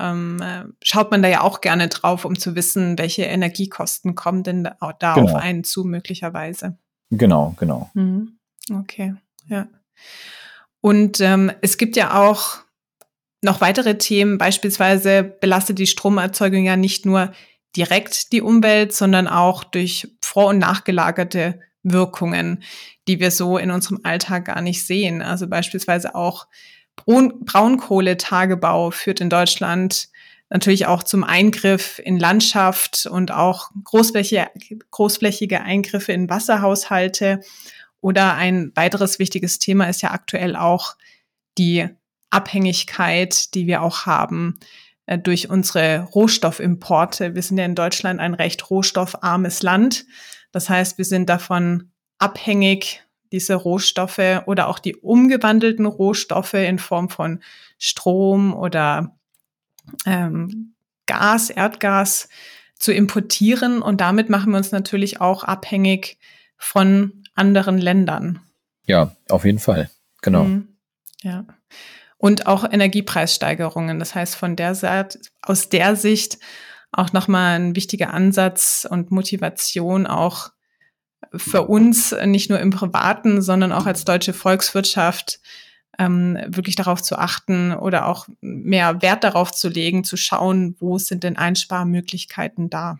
ähm, 0.00 0.40
äh, 0.40 0.64
schaut 0.82 1.10
man 1.10 1.22
da 1.22 1.28
ja 1.28 1.42
auch 1.42 1.60
gerne 1.60 1.88
drauf, 1.88 2.24
um 2.24 2.38
zu 2.38 2.54
wissen, 2.54 2.98
welche 2.98 3.24
Energiekosten 3.24 4.14
kommen 4.14 4.42
denn 4.42 4.64
da, 4.64 4.76
da 4.98 5.14
genau. 5.14 5.26
auf 5.26 5.34
einen 5.34 5.62
zu 5.62 5.84
möglicherweise. 5.84 6.78
Genau, 7.10 7.54
genau. 7.58 7.90
Mhm. 7.94 8.38
Okay, 8.72 9.14
ja. 9.48 9.68
Und 10.80 11.20
ähm, 11.20 11.52
es 11.60 11.76
gibt 11.76 11.96
ja 11.96 12.20
auch 12.20 12.58
noch 13.42 13.60
weitere 13.60 13.98
Themen, 13.98 14.38
beispielsweise 14.38 15.24
belastet 15.24 15.78
die 15.78 15.86
Stromerzeugung 15.86 16.64
ja 16.64 16.76
nicht 16.76 17.06
nur 17.06 17.32
direkt 17.76 18.32
die 18.32 18.42
Umwelt, 18.42 18.92
sondern 18.92 19.28
auch 19.28 19.64
durch 19.64 20.08
vor- 20.22 20.48
und 20.48 20.58
nachgelagerte 20.58 21.60
Wirkungen, 21.82 22.62
die 23.08 23.20
wir 23.20 23.30
so 23.30 23.56
in 23.58 23.70
unserem 23.70 24.00
Alltag 24.02 24.46
gar 24.46 24.60
nicht 24.60 24.86
sehen. 24.86 25.22
Also 25.22 25.46
beispielsweise 25.46 26.14
auch 26.14 26.46
Braunkohletagebau 26.96 28.90
führt 28.90 29.20
in 29.20 29.30
Deutschland 29.30 30.08
natürlich 30.50 30.86
auch 30.86 31.04
zum 31.04 31.24
Eingriff 31.24 32.00
in 32.04 32.18
Landschaft 32.18 33.06
und 33.06 33.32
auch 33.32 33.70
großflächige, 33.84 35.60
Eingriffe 35.62 36.12
in 36.12 36.28
Wasserhaushalte. 36.28 37.40
Oder 38.00 38.34
ein 38.34 38.72
weiteres 38.74 39.18
wichtiges 39.18 39.58
Thema 39.58 39.88
ist 39.88 40.02
ja 40.02 40.10
aktuell 40.10 40.56
auch 40.56 40.96
die 41.56 41.88
Abhängigkeit, 42.30 43.54
die 43.54 43.66
wir 43.66 43.82
auch 43.82 44.06
haben 44.06 44.58
äh, 45.06 45.18
durch 45.18 45.48
unsere 45.50 46.08
Rohstoffimporte. 46.14 47.34
Wir 47.34 47.42
sind 47.42 47.58
ja 47.58 47.64
in 47.64 47.74
Deutschland 47.74 48.20
ein 48.20 48.34
recht 48.34 48.70
rohstoffarmes 48.70 49.62
Land. 49.62 50.06
Das 50.52 50.68
heißt, 50.68 50.98
wir 50.98 51.04
sind 51.04 51.28
davon 51.28 51.92
abhängig, 52.18 53.02
diese 53.32 53.54
Rohstoffe 53.54 54.42
oder 54.46 54.66
auch 54.66 54.80
die 54.80 54.96
umgewandelten 54.96 55.86
Rohstoffe 55.86 56.54
in 56.54 56.80
Form 56.80 57.08
von 57.08 57.40
Strom 57.78 58.54
oder 58.54 59.16
ähm, 60.06 60.74
Gas, 61.06 61.50
Erdgas 61.50 62.28
zu 62.76 62.92
importieren. 62.92 63.82
Und 63.82 64.00
damit 64.00 64.30
machen 64.30 64.52
wir 64.52 64.58
uns 64.58 64.72
natürlich 64.72 65.20
auch 65.20 65.44
abhängig 65.44 66.18
von 66.56 67.24
anderen 67.34 67.78
Ländern. 67.78 68.40
Ja, 68.86 69.14
auf 69.28 69.44
jeden 69.44 69.58
Fall. 69.58 69.90
Genau. 70.22 70.44
Mhm. 70.44 70.68
Ja 71.22 71.44
und 72.20 72.46
auch 72.46 72.70
Energiepreissteigerungen. 72.70 73.98
Das 73.98 74.14
heißt, 74.14 74.36
von 74.36 74.54
der 74.54 74.74
Seite, 74.74 75.18
aus 75.40 75.70
der 75.70 75.96
Sicht 75.96 76.38
auch 76.92 77.12
nochmal 77.14 77.58
ein 77.58 77.74
wichtiger 77.74 78.12
Ansatz 78.12 78.86
und 78.88 79.10
Motivation 79.10 80.06
auch 80.06 80.50
für 81.34 81.66
uns, 81.66 82.14
nicht 82.26 82.50
nur 82.50 82.60
im 82.60 82.70
Privaten, 82.70 83.40
sondern 83.40 83.72
auch 83.72 83.86
als 83.86 84.04
deutsche 84.04 84.34
Volkswirtschaft, 84.34 85.40
ähm, 86.00 86.38
wirklich 86.46 86.76
darauf 86.76 87.02
zu 87.02 87.18
achten 87.18 87.74
oder 87.74 88.08
auch 88.08 88.26
mehr 88.40 89.02
Wert 89.02 89.22
darauf 89.22 89.52
zu 89.52 89.68
legen, 89.68 90.02
zu 90.02 90.16
schauen, 90.16 90.74
wo 90.80 90.98
sind 90.98 91.22
denn 91.22 91.36
Einsparmöglichkeiten 91.36 92.70
da. 92.70 92.98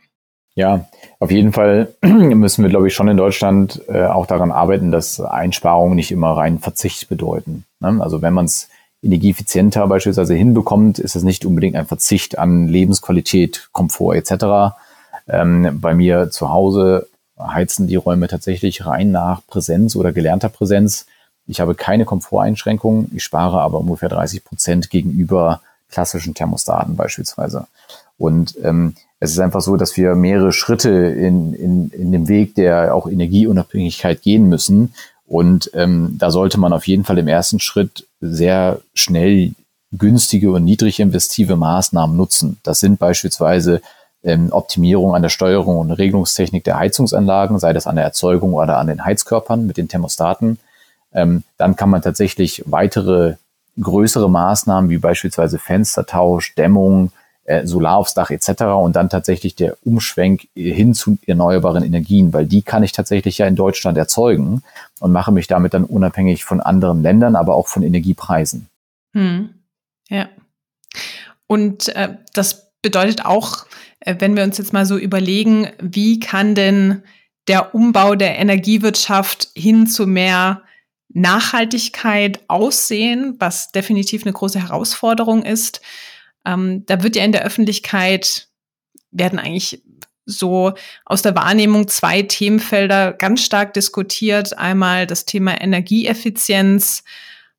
Ja, 0.55 0.87
auf 1.19 1.31
jeden 1.31 1.53
Fall 1.53 1.95
müssen 2.05 2.63
wir, 2.63 2.69
glaube 2.69 2.89
ich, 2.89 2.95
schon 2.95 3.09
in 3.09 3.17
Deutschland 3.17 3.81
äh, 3.89 4.05
auch 4.05 4.27
daran 4.27 4.53
arbeiten, 4.53 4.93
dass 4.93 5.19
Einsparungen 5.19 5.97
nicht 5.97 6.13
immer 6.13 6.37
rein 6.37 6.59
Verzicht 6.59 7.09
bedeuten. 7.09 7.65
Ne? 7.81 7.99
Also 8.01 8.21
wenn 8.21 8.35
man 8.35 8.45
es 8.45 8.69
energieeffizienter 9.03 9.87
beispielsweise 9.87 10.35
hinbekommt, 10.35 10.99
ist 10.99 11.17
es 11.17 11.23
nicht 11.23 11.47
unbedingt 11.47 11.77
ein 11.77 11.87
Verzicht 11.87 12.39
an 12.39 12.69
Lebensqualität, 12.69 13.71
Komfort 13.73 14.17
etc. 14.17 14.75
Ähm, 15.27 15.79
bei 15.81 15.95
mir 15.95 16.31
zu 16.31 16.51
Hause 16.51 17.09
heizen 17.39 17.87
die 17.87 17.97
Räume 17.97 18.29
tatsächlich 18.29 18.85
rein 18.85 19.11
nach 19.11 19.41
Präsenz 19.47 19.97
oder 19.97 20.13
gelernter 20.13 20.51
Präsenz. 20.51 21.07
Ich 21.51 21.61
habe 21.61 21.75
keine 21.75 22.05
Komforteinschränkungen, 22.05 23.11
ich 23.15 23.25
spare 23.25 23.61
aber 23.61 23.79
ungefähr 23.81 24.09
30 24.09 24.45
Prozent 24.45 24.91
gegenüber 24.91 25.61
klassischen 25.91 26.35
Thermostaten 26.35 26.97
beispielsweise. 26.97 27.67
Und 28.19 28.55
ähm, 28.63 28.95
es 29.19 29.33
ist 29.33 29.41
einfach 29.41 29.61
so, 29.61 29.77
dass 29.77 29.97
wir 29.97 30.15
mehrere 30.15 30.53
Schritte 30.53 30.91
in, 30.91 31.53
in, 31.53 31.91
in 31.91 32.13
dem 32.13 32.29
Weg 32.29 32.55
der 32.55 32.95
auch 32.95 33.09
Energieunabhängigkeit 33.09 34.23
gehen 34.23 34.49
müssen. 34.49 34.95
Und 35.27 35.71
ähm, 35.75 36.17
da 36.19 36.31
sollte 36.31 36.61
man 36.61 36.73
auf 36.73 36.87
jeden 36.87 37.05
Fall 37.05 37.19
im 37.19 37.29
ersten 37.29 37.61
Schritt 37.61 38.07
sehr 38.21 38.81
schnell 38.95 39.53
günstige 39.93 40.53
und 40.53 40.65
niedrig 40.65 41.01
investive 41.01 41.57
Maßnahmen 41.57 42.17
nutzen. 42.17 42.59
Das 42.63 42.79
sind 42.79 42.99
beispielsweise 42.99 43.83
ähm, 44.23 44.53
Optimierung 44.53 45.15
an 45.15 45.23
der 45.23 45.31
Steuerung 45.31 45.79
und 45.79 45.91
Regelungstechnik 45.91 46.63
der 46.63 46.79
Heizungsanlagen, 46.79 47.59
sei 47.59 47.73
das 47.73 47.87
an 47.87 47.97
der 47.97 48.05
Erzeugung 48.05 48.55
oder 48.55 48.79
an 48.79 48.87
den 48.87 49.05
Heizkörpern 49.05 49.67
mit 49.67 49.77
den 49.77 49.89
Thermostaten. 49.89 50.59
Ähm, 51.13 51.45
dann 51.57 51.77
kann 51.77 51.91
man 51.91 52.03
tatsächlich 52.03 52.63
weitere 52.67 53.37
größere 53.81 54.31
Maßnahmen 54.31 54.91
wie 54.91 54.99
beispielsweise 54.99 55.59
Fenstertausch, 55.59 56.55
Dämmung, 56.55 57.13
äh, 57.45 57.67
Solar 57.67 57.97
aufs 57.97 58.15
Dach 58.15 58.31
etc. 58.31 58.63
und 58.63 58.97
dann 58.97 59.09
tatsächlich 59.09 59.55
der 59.57 59.77
Umschwenk 59.85 60.49
hin 60.55 60.95
zu 60.95 61.19
erneuerbaren 61.27 61.83
Energien, 61.83 62.33
weil 62.33 62.47
die 62.47 62.63
kann 62.63 62.83
ich 62.83 62.93
tatsächlich 62.93 63.39
ja 63.39 63.47
in 63.47 63.57
Deutschland 63.57 63.99
erzeugen 63.99 64.63
und 65.01 65.13
mache 65.13 65.33
mich 65.33 65.47
damit 65.47 65.75
dann 65.75 65.85
unabhängig 65.85 66.45
von 66.45 66.61
anderen 66.61 67.03
Ländern, 67.03 67.37
aber 67.37 67.55
auch 67.55 67.69
von 67.69 67.83
Energiepreisen. 67.83 68.69
Hm. 69.15 69.51
Ja. 70.09 70.29
Und 71.47 71.89
äh, 71.97 72.17
das 72.35 72.73
bedeutet 72.83 73.25
auch, 73.25 73.67
äh, 74.01 74.17
wenn 74.19 74.37
wir 74.37 74.45
uns 74.45 74.59
jetzt 74.59 74.73
mal 74.73 74.87
so 74.87 74.97
überlegen, 74.97 75.69
wie 75.81 76.21
kann 76.21 76.55
denn 76.55 77.03
der 77.49 77.75
Umbau 77.75 78.15
der 78.15 78.39
Energiewirtschaft 78.39 79.49
hin 79.55 79.87
zu 79.87 80.07
mehr 80.07 80.63
Nachhaltigkeit 81.13 82.41
aussehen, 82.49 83.37
was 83.39 83.73
definitiv 83.73 84.23
eine 84.23 84.33
große 84.33 84.61
Herausforderung 84.61 85.45
ist. 85.45 85.81
Ähm, 86.45 86.85
da 86.87 87.03
wird 87.03 87.17
ja 87.17 87.25
in 87.25 87.33
der 87.33 87.45
Öffentlichkeit, 87.45 88.49
werden 89.11 89.39
eigentlich 89.39 89.83
so 90.27 90.73
aus 91.05 91.23
der 91.23 91.35
Wahrnehmung 91.35 91.89
zwei 91.89 92.23
Themenfelder 92.23 93.13
ganz 93.13 93.45
stark 93.45 93.75
diskutiert. 93.75 94.57
Einmal 94.57 95.07
das 95.07 95.25
Thema 95.25 95.61
Energieeffizienz, 95.61 97.03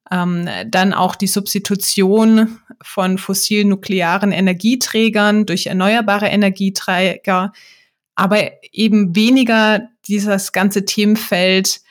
ähm, 0.10 0.48
dann 0.68 0.94
auch 0.94 1.16
die 1.16 1.28
Substitution 1.28 2.60
von 2.82 3.18
fossilen 3.18 3.70
nuklearen 3.70 4.32
Energieträgern 4.32 5.46
durch 5.46 5.68
erneuerbare 5.68 6.28
Energieträger, 6.28 7.52
aber 8.16 8.52
eben 8.72 9.16
weniger 9.16 9.90
dieses 10.08 10.52
ganze 10.52 10.86
Themenfeld 10.86 11.82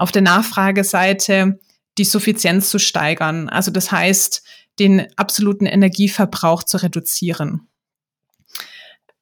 auf 0.00 0.10
der 0.12 0.22
Nachfrageseite, 0.22 1.60
die 1.98 2.04
Suffizienz 2.04 2.70
zu 2.70 2.78
steigern. 2.78 3.50
Also 3.50 3.70
das 3.70 3.92
heißt, 3.92 4.42
den 4.78 5.06
absoluten 5.16 5.66
Energieverbrauch 5.66 6.62
zu 6.62 6.78
reduzieren. 6.78 7.68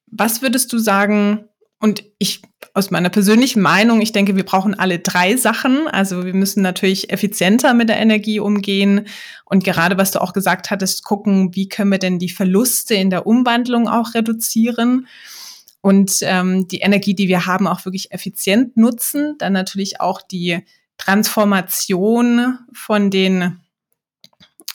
Was 0.07 0.41
würdest 0.41 0.73
du 0.73 0.79
sagen? 0.79 1.49
Und 1.81 2.05
ich 2.19 2.43
aus 2.75 2.93
meiner 2.93 3.09
persönlichen 3.09 3.61
Meinung, 3.61 4.01
ich 4.01 4.13
denke, 4.13 4.37
wir 4.37 4.45
brauchen 4.45 4.79
alle 4.79 5.01
drei 5.01 5.37
Sachen. 5.37 5.89
Also 5.89 6.25
wir 6.25 6.35
müssen 6.35 6.63
natürlich 6.63 7.11
effizienter 7.13 7.75
mit 7.75 7.89
der 7.89 7.99
Energie 7.99 8.39
umgehen 8.39 9.09
und 9.47 9.65
gerade 9.65 9.99
was 9.99 10.13
du 10.13 10.21
auch 10.21 10.33
gesagt 10.33 10.71
hattest, 10.71 11.03
gucken, 11.05 11.57
wie 11.57 11.69
können 11.69 11.91
wir 11.91 11.99
denn 11.99 12.21
die 12.21 12.29
Verluste 12.29 12.95
in 12.95 13.11
der 13.11 13.27
Umwandlung 13.27 13.89
auch 13.89 14.15
reduzieren. 14.15 15.09
Und 15.81 16.19
ähm, 16.23 16.67
die 16.69 16.81
Energie, 16.81 17.15
die 17.15 17.29
wir 17.29 17.47
haben, 17.47 17.67
auch 17.67 17.85
wirklich 17.85 18.13
effizient 18.13 18.77
nutzen. 18.77 19.37
Dann 19.39 19.53
natürlich 19.53 20.01
auch 20.01 20.23
die 20.23 20.65
Transformation 20.97 22.59
von 22.73 23.11
den 23.11 23.61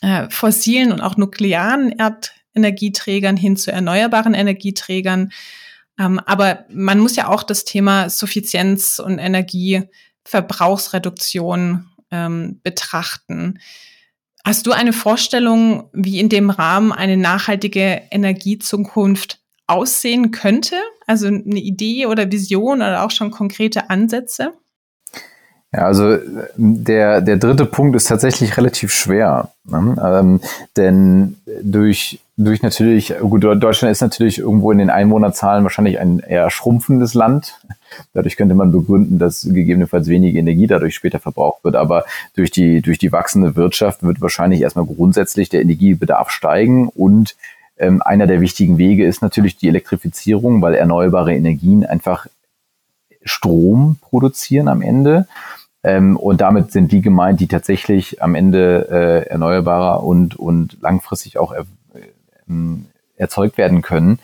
äh, 0.01 0.29
fossilen 0.29 0.91
und 0.91 1.01
auch 1.01 1.17
nuklearen 1.17 1.91
Erdenergieträgern 1.91 3.37
hin 3.37 3.57
zu 3.57 3.71
erneuerbaren 3.71 4.33
Energieträgern. 4.33 5.31
Ähm, 5.99 6.19
aber 6.19 6.65
man 6.69 6.99
muss 6.99 7.15
ja 7.15 7.27
auch 7.27 7.43
das 7.43 7.65
Thema 7.65 8.09
Suffizienz 8.09 8.97
und 8.99 9.19
Energieverbrauchsreduktion 9.19 11.85
ähm, 12.11 12.59
betrachten. 12.63 13.59
Hast 14.45 14.67
du 14.67 14.71
eine 14.71 14.93
Vorstellung, 14.93 15.89
wie 15.93 16.19
in 16.19 16.29
dem 16.29 16.49
Rahmen 16.49 16.91
eine 16.91 17.17
nachhaltige 17.17 18.01
Energiezukunft 18.11 19.42
aussehen 19.73 20.31
könnte? 20.31 20.75
Also 21.07 21.27
eine 21.27 21.59
Idee 21.59 22.05
oder 22.05 22.31
Vision 22.31 22.77
oder 22.77 23.03
auch 23.03 23.12
schon 23.12 23.31
konkrete 23.31 23.89
Ansätze? 23.89 24.53
Ja, 25.75 25.86
also 25.86 26.17
der, 26.55 27.21
der 27.21 27.38
dritte 27.38 27.65
Punkt 27.65 27.95
ist 27.95 28.07
tatsächlich 28.07 28.57
relativ 28.57 28.93
schwer. 28.93 29.49
Ne? 29.65 29.95
Ähm, 30.05 30.39
denn 30.77 31.38
durch, 31.63 32.19
durch 32.38 32.62
natürlich, 32.62 33.15
gut, 33.19 33.43
Deutschland 33.43 33.91
ist 33.91 34.01
natürlich 34.01 34.38
irgendwo 34.38 34.71
in 34.71 34.77
den 34.77 34.91
Einwohnerzahlen 34.91 35.63
wahrscheinlich 35.63 35.99
ein 35.99 36.19
eher 36.19 36.51
schrumpfendes 36.51 37.15
Land. 37.15 37.59
Dadurch 38.13 38.38
könnte 38.38 38.53
man 38.53 38.71
begründen, 38.71 39.17
dass 39.17 39.41
gegebenenfalls 39.41 40.07
weniger 40.07 40.38
Energie 40.38 40.67
dadurch 40.67 40.93
später 40.93 41.19
verbraucht 41.19 41.63
wird. 41.63 41.75
Aber 41.75 42.05
durch 42.36 42.51
die, 42.51 42.81
durch 42.83 42.99
die 42.99 43.12
wachsende 43.12 43.55
Wirtschaft 43.55 44.03
wird 44.03 44.21
wahrscheinlich 44.21 44.62
erstmal 44.62 44.86
grundsätzlich 44.86 45.49
der 45.49 45.62
Energiebedarf 45.62 46.29
steigen 46.29 46.88
und 46.88 47.36
ähm, 47.77 48.01
einer 48.01 48.27
der 48.27 48.41
wichtigen 48.41 48.77
Wege 48.77 49.05
ist 49.05 49.21
natürlich 49.21 49.57
die 49.57 49.67
Elektrifizierung, 49.67 50.62
weil 50.62 50.75
erneuerbare 50.75 51.33
Energien 51.33 51.86
einfach 51.86 52.27
Strom 53.23 53.97
produzieren 54.01 54.67
am 54.67 54.81
Ende. 54.81 55.27
Ähm, 55.83 56.17
und 56.17 56.41
damit 56.41 56.71
sind 56.71 56.91
die 56.91 57.01
gemeint, 57.01 57.39
die 57.39 57.47
tatsächlich 57.47 58.21
am 58.21 58.36
Ende 58.36 58.88
äh, 58.89 59.29
erneuerbarer 59.29 60.03
und, 60.03 60.36
und 60.36 60.77
langfristig 60.81 61.38
auch 61.38 61.51
er, 61.51 61.65
äh, 61.93 62.53
erzeugt 63.15 63.57
werden 63.57 63.81
können. 63.81 64.19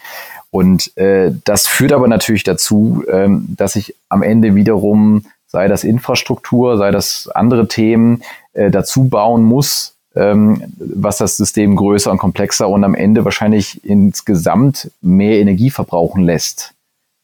Und 0.51 0.95
äh, 0.97 1.31
das 1.43 1.67
führt 1.67 1.93
aber 1.93 2.07
natürlich 2.07 2.43
dazu, 2.43 3.03
ähm, 3.11 3.47
dass 3.49 3.75
ich 3.75 3.95
am 4.07 4.23
Ende 4.23 4.55
wiederum, 4.55 5.25
sei 5.45 5.67
das 5.67 5.83
Infrastruktur, 5.83 6.77
sei 6.77 6.91
das 6.91 7.29
andere 7.33 7.67
Themen, 7.67 8.23
äh, 8.53 8.71
dazu 8.71 9.09
bauen 9.09 9.43
muss, 9.43 9.95
ähm, 10.15 10.63
was 10.77 11.17
das 11.17 11.37
System 11.37 11.75
größer 11.75 12.11
und 12.11 12.17
komplexer 12.17 12.67
und 12.67 12.83
am 12.83 12.95
Ende 12.95 13.25
wahrscheinlich 13.25 13.83
insgesamt 13.83 14.91
mehr 15.01 15.39
Energie 15.39 15.69
verbrauchen 15.69 16.23
lässt. 16.23 16.73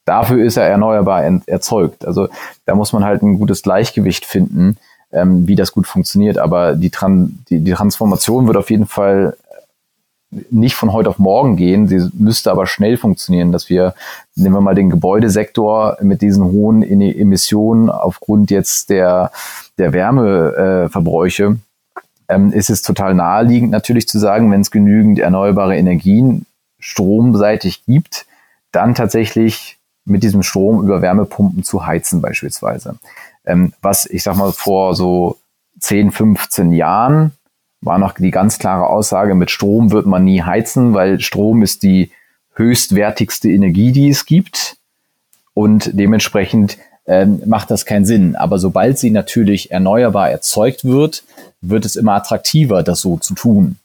Dafür 0.06 0.46
ist 0.46 0.58
er 0.58 0.68
erneuerbar 0.68 1.24
erzeugt. 1.48 2.06
Also 2.06 2.28
da 2.66 2.76
muss 2.76 2.94
man 2.94 3.04
halt 3.04 3.24
ein 3.24 3.40
gutes 3.40 3.64
Gleichgewicht 3.64 4.26
finden, 4.26 4.78
ähm, 5.12 5.48
wie 5.48 5.56
das 5.56 5.72
gut 5.72 5.88
funktioniert. 5.88 6.38
Aber 6.38 6.76
die, 6.76 6.92
Tran 6.92 7.40
die, 7.50 7.60
die 7.60 7.74
Transformation 7.74 8.46
wird 8.46 8.58
auf 8.58 8.70
jeden 8.70 8.86
Fall 8.86 9.36
nicht 10.52 10.76
von 10.76 10.94
heute 10.94 11.10
auf 11.10 11.18
morgen 11.18 11.56
gehen. 11.56 11.88
Sie 11.88 12.10
müsste 12.14 12.52
aber 12.52 12.68
schnell 12.68 12.98
funktionieren, 12.98 13.52
dass 13.52 13.70
wir, 13.70 13.96
nehmen 14.36 14.56
wir 14.56 14.62
mal 14.62 14.76
den 14.76 14.90
Gebäudesektor 14.90 15.98
mit 16.02 16.22
diesen 16.22 16.44
hohen 16.44 16.84
Emissionen 16.84 17.90
aufgrund 17.90 18.52
jetzt 18.52 18.90
der, 18.90 19.32
der 19.78 19.94
Wärmeverbräuche, 19.94 21.58
ähm, 22.28 22.52
ist 22.52 22.70
es 22.70 22.82
total 22.82 23.14
naheliegend 23.14 23.72
natürlich 23.72 24.08
zu 24.08 24.20
sagen, 24.20 24.52
wenn 24.52 24.62
es 24.62 24.72
genügend 24.72 25.20
erneuerbare 25.20 25.78
Energien 25.78 26.46
stromseitig 26.80 27.86
gibt, 27.86 28.26
dann 28.72 28.96
tatsächlich 28.96 29.78
mit 30.06 30.24
diesem 30.24 30.44
Strom 30.44 30.84
über 30.84 31.02
Wärmepumpen 31.02 31.64
zu 31.64 31.86
heizen 31.86 32.22
beispielsweise. 32.22 32.98
Ähm, 33.46 33.74
was 33.82 34.06
ich 34.06 34.24
sag 34.24 34.36
mal 34.38 34.52
vor 34.52 34.96
so 34.96 35.38
10, 35.80 36.12
15 36.12 36.72
Jahren 36.72 37.32
war 37.82 37.98
noch 38.00 38.14
die 38.14 38.32
ganz 38.32 38.58
klare 38.58 38.88
Aussage, 38.88 39.36
mit 39.36 39.52
Strom 39.52 39.92
wird 39.92 40.06
man 40.06 40.24
nie 40.24 40.42
heizen, 40.42 40.94
weil 40.94 41.20
Strom 41.20 41.62
ist 41.62 41.84
die 41.84 42.12
höchstwertigste 42.56 43.50
Energie, 43.50 43.92
die 43.92 44.10
es 44.10 44.26
gibt. 44.26 44.78
Und 45.54 45.92
dementsprechend 45.94 46.78
ähm, 47.08 47.42
macht 47.46 47.72
das 47.72 47.86
keinen 47.86 48.06
Sinn. 48.06 48.36
Aber 48.36 48.58
sobald 48.60 48.98
sie 48.98 49.12
natürlich 49.12 49.72
erneuerbar 49.72 50.30
erzeugt 50.30 50.86
wird, 50.86 51.24
wird 51.62 51.86
es 51.86 51.96
immer 51.96 52.14
attraktiver, 52.14 52.84
das 52.84 53.02
so 53.02 53.18
zu 53.18 53.34
tun. 53.34 53.78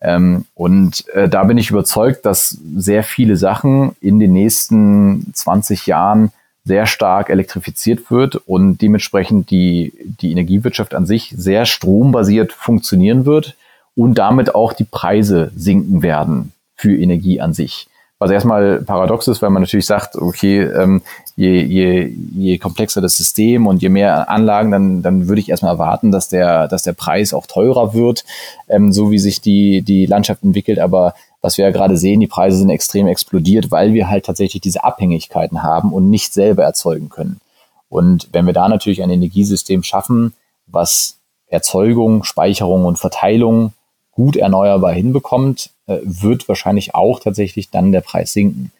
Ähm, 0.00 0.46
und 0.54 1.06
äh, 1.08 1.28
da 1.28 1.44
bin 1.44 1.58
ich 1.58 1.70
überzeugt, 1.70 2.24
dass 2.24 2.58
sehr 2.76 3.02
viele 3.02 3.36
Sachen 3.36 3.92
in 4.00 4.18
den 4.18 4.32
nächsten 4.32 5.32
20 5.34 5.86
Jahren 5.86 6.32
sehr 6.64 6.86
stark 6.86 7.30
elektrifiziert 7.30 8.10
wird 8.10 8.36
und 8.36 8.78
dementsprechend 8.78 9.50
die, 9.50 9.92
die 10.20 10.30
Energiewirtschaft 10.30 10.94
an 10.94 11.06
sich 11.06 11.34
sehr 11.36 11.66
strombasiert 11.66 12.52
funktionieren 12.52 13.26
wird 13.26 13.56
und 13.96 14.14
damit 14.14 14.54
auch 14.54 14.72
die 14.72 14.84
Preise 14.84 15.50
sinken 15.56 16.02
werden 16.02 16.52
für 16.76 16.96
Energie 16.96 17.40
an 17.40 17.54
sich. 17.54 17.88
Was 18.20 18.30
erstmal 18.30 18.82
paradox 18.82 19.28
ist, 19.28 19.40
weil 19.40 19.48
man 19.48 19.62
natürlich 19.62 19.86
sagt, 19.86 20.14
okay, 20.14 20.60
ähm, 20.60 21.00
je, 21.36 21.62
je, 21.62 22.14
je 22.34 22.58
komplexer 22.58 23.00
das 23.00 23.16
System 23.16 23.66
und 23.66 23.80
je 23.80 23.88
mehr 23.88 24.28
Anlagen, 24.28 24.70
dann, 24.70 25.00
dann 25.00 25.26
würde 25.26 25.40
ich 25.40 25.48
erstmal 25.48 25.72
erwarten, 25.72 26.12
dass 26.12 26.28
der, 26.28 26.68
dass 26.68 26.82
der 26.82 26.92
Preis 26.92 27.32
auch 27.32 27.46
teurer 27.46 27.94
wird, 27.94 28.24
ähm, 28.68 28.92
so 28.92 29.10
wie 29.10 29.18
sich 29.18 29.40
die, 29.40 29.80
die 29.80 30.04
Landschaft 30.04 30.44
entwickelt. 30.44 30.78
Aber 30.78 31.14
was 31.40 31.56
wir 31.56 31.64
ja 31.64 31.70
gerade 31.70 31.96
sehen, 31.96 32.20
die 32.20 32.26
Preise 32.26 32.58
sind 32.58 32.68
extrem 32.68 33.08
explodiert, 33.08 33.70
weil 33.70 33.94
wir 33.94 34.10
halt 34.10 34.26
tatsächlich 34.26 34.60
diese 34.60 34.84
Abhängigkeiten 34.84 35.62
haben 35.62 35.92
und 35.92 36.10
nicht 36.10 36.34
selber 36.34 36.64
erzeugen 36.64 37.08
können. 37.08 37.40
Und 37.88 38.28
wenn 38.32 38.44
wir 38.44 38.52
da 38.52 38.68
natürlich 38.68 39.02
ein 39.02 39.10
Energiesystem 39.10 39.82
schaffen, 39.82 40.34
was 40.66 41.16
Erzeugung, 41.46 42.22
Speicherung 42.24 42.84
und 42.84 42.98
Verteilung 42.98 43.72
gut 44.12 44.36
erneuerbar 44.36 44.92
hinbekommt, 44.92 45.70
wird 46.02 46.48
wahrscheinlich 46.48 46.94
auch 46.94 47.20
tatsächlich 47.20 47.70
dann 47.70 47.92
der 47.92 48.00
Preis 48.00 48.32
sinken. 48.32 48.72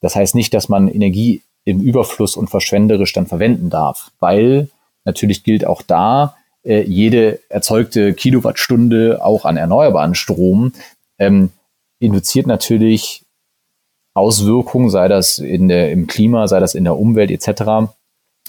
Das 0.00 0.14
heißt 0.14 0.34
nicht, 0.34 0.54
dass 0.54 0.68
man 0.68 0.88
Energie 0.88 1.42
im 1.64 1.80
Überfluss 1.80 2.36
und 2.36 2.48
verschwenderisch 2.48 3.12
dann 3.12 3.26
verwenden 3.26 3.70
darf, 3.70 4.10
weil 4.20 4.68
natürlich 5.04 5.44
gilt 5.44 5.66
auch 5.66 5.82
da, 5.82 6.36
äh, 6.64 6.82
jede 6.82 7.40
erzeugte 7.48 8.14
Kilowattstunde 8.14 9.24
auch 9.24 9.44
an 9.44 9.56
erneuerbaren 9.56 10.14
Strom 10.14 10.72
ähm, 11.18 11.50
induziert 11.98 12.46
natürlich 12.46 13.22
Auswirkungen, 14.14 14.90
sei 14.90 15.08
das 15.08 15.38
in 15.38 15.68
der, 15.68 15.92
im 15.92 16.06
Klima, 16.06 16.48
sei 16.48 16.60
das 16.60 16.74
in 16.74 16.84
der 16.84 16.96
Umwelt 16.96 17.30
etc., 17.30 17.90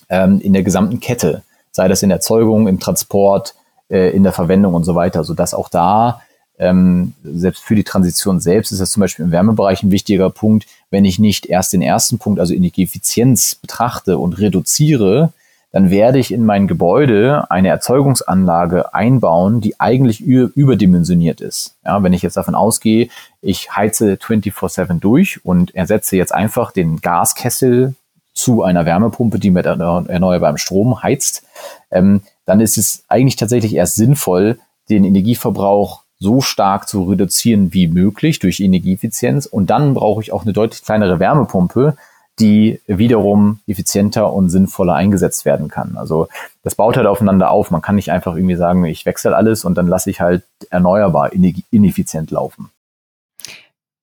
ähm, 0.10 0.39
in 0.41 0.53
der 0.53 0.63
gesamten 0.63 0.99
Kette, 0.99 1.43
sei 1.71 1.88
das 1.88 2.03
in 2.03 2.12
Erzeugung, 2.12 2.67
im 2.67 2.79
Transport, 2.79 3.55
äh, 3.89 4.10
in 4.12 4.23
der 4.23 4.34
Verwendung 4.34 4.73
und 4.73 4.84
so 4.84 4.95
weiter, 4.95 5.23
sodass 5.23 5.53
auch 5.53 5.69
da 5.69 6.21
ähm, 6.60 7.13
selbst 7.24 7.63
für 7.63 7.76
die 7.76 7.86
Transition 7.86 8.39
selbst 8.39 8.72
ist 8.72 8.82
das 8.82 8.91
zum 8.91 9.02
Beispiel 9.02 9.26
im 9.26 9.32
Wärmebereich 9.32 9.82
ein 9.82 9.91
wichtiger 9.91 10.30
Punkt. 10.30 10.67
Wenn 10.91 11.06
ich 11.06 11.17
nicht 11.17 11.45
erst 11.45 11.74
den 11.74 11.82
ersten 11.82 12.19
Punkt, 12.19 12.39
also 12.39 12.54
Energieeffizienz 12.54 13.56
betrachte 13.56 14.17
und 14.17 14.39
reduziere, 14.39 15.32
dann 15.72 15.89
werde 15.89 16.19
ich 16.19 16.34
in 16.34 16.45
mein 16.45 16.67
Gebäude 16.67 17.50
eine 17.50 17.69
Erzeugungsanlage 17.69 18.93
einbauen, 18.93 19.62
die 19.62 19.80
eigentlich 19.80 20.22
überdimensioniert 20.22 21.41
ist. 21.41 21.76
Ja, 21.86 22.02
wenn 22.04 22.13
ich 22.13 22.24
jetzt 22.24 22.38
davon 22.38 22.56
ausgehe, 22.56 23.10
ich 23.41 23.76
heize 23.76 24.15
24-7 24.15 25.00
durch 25.00 25.45
und 25.45 25.76
ersetze 25.76 26.17
jetzt 26.17 26.34
einfach 26.34 26.72
den 26.72 27.02
Gaskessel 27.02 27.95
zu 28.34 28.63
einer 28.63 28.86
Wärmepumpe, 28.86 29.38
die 29.38 29.52
mit 29.52 29.65
erneuerbarem 29.65 30.58
Strom 30.58 31.04
heizt, 31.04 31.43
ähm, 31.91 32.22
dann 32.45 32.62
ist 32.62 32.78
es 32.78 33.04
eigentlich 33.08 33.36
tatsächlich 33.36 33.76
erst 33.76 33.95
sinnvoll, 33.95 34.60
den 34.89 35.04
Energieverbrauch 35.04 35.98
so 36.19 36.41
stark 36.41 36.88
zu 36.88 37.03
reduzieren 37.03 37.73
wie 37.73 37.88
möglich 37.88 38.39
durch 38.39 38.60
Energieeffizienz. 38.60 39.45
Und 39.45 39.69
dann 39.69 39.93
brauche 39.93 40.21
ich 40.21 40.32
auch 40.34 40.43
eine 40.43 40.53
deutlich 40.53 40.84
kleinere 40.84 41.19
Wärmepumpe, 41.19 41.95
die 42.39 42.82
wiederum 42.88 43.60
effizienter 43.67 44.32
und 44.32 44.49
sinnvoller 44.49 44.93
eingesetzt 44.93 45.45
werden 45.45 45.67
kann. 45.67 45.97
Also 45.97 46.27
das 46.63 46.75
baut 46.75 46.97
halt 46.97 47.08
aufeinander 47.08 47.51
auf. 47.51 47.71
Man 47.71 47.82
kann 47.82 47.95
nicht 47.95 48.12
einfach 48.12 48.36
irgendwie 48.36 48.55
sagen, 48.55 48.86
ich 48.86 49.05
wechsle 49.05 49.36
alles 49.36 49.65
und 49.65 49.75
dann 49.77 49.88
lasse 49.88 50.10
ich 50.10 50.21
halt 50.21 50.43
erneuerbar 50.69 51.32
ineffizient 51.34 52.32
laufen. 52.32 52.69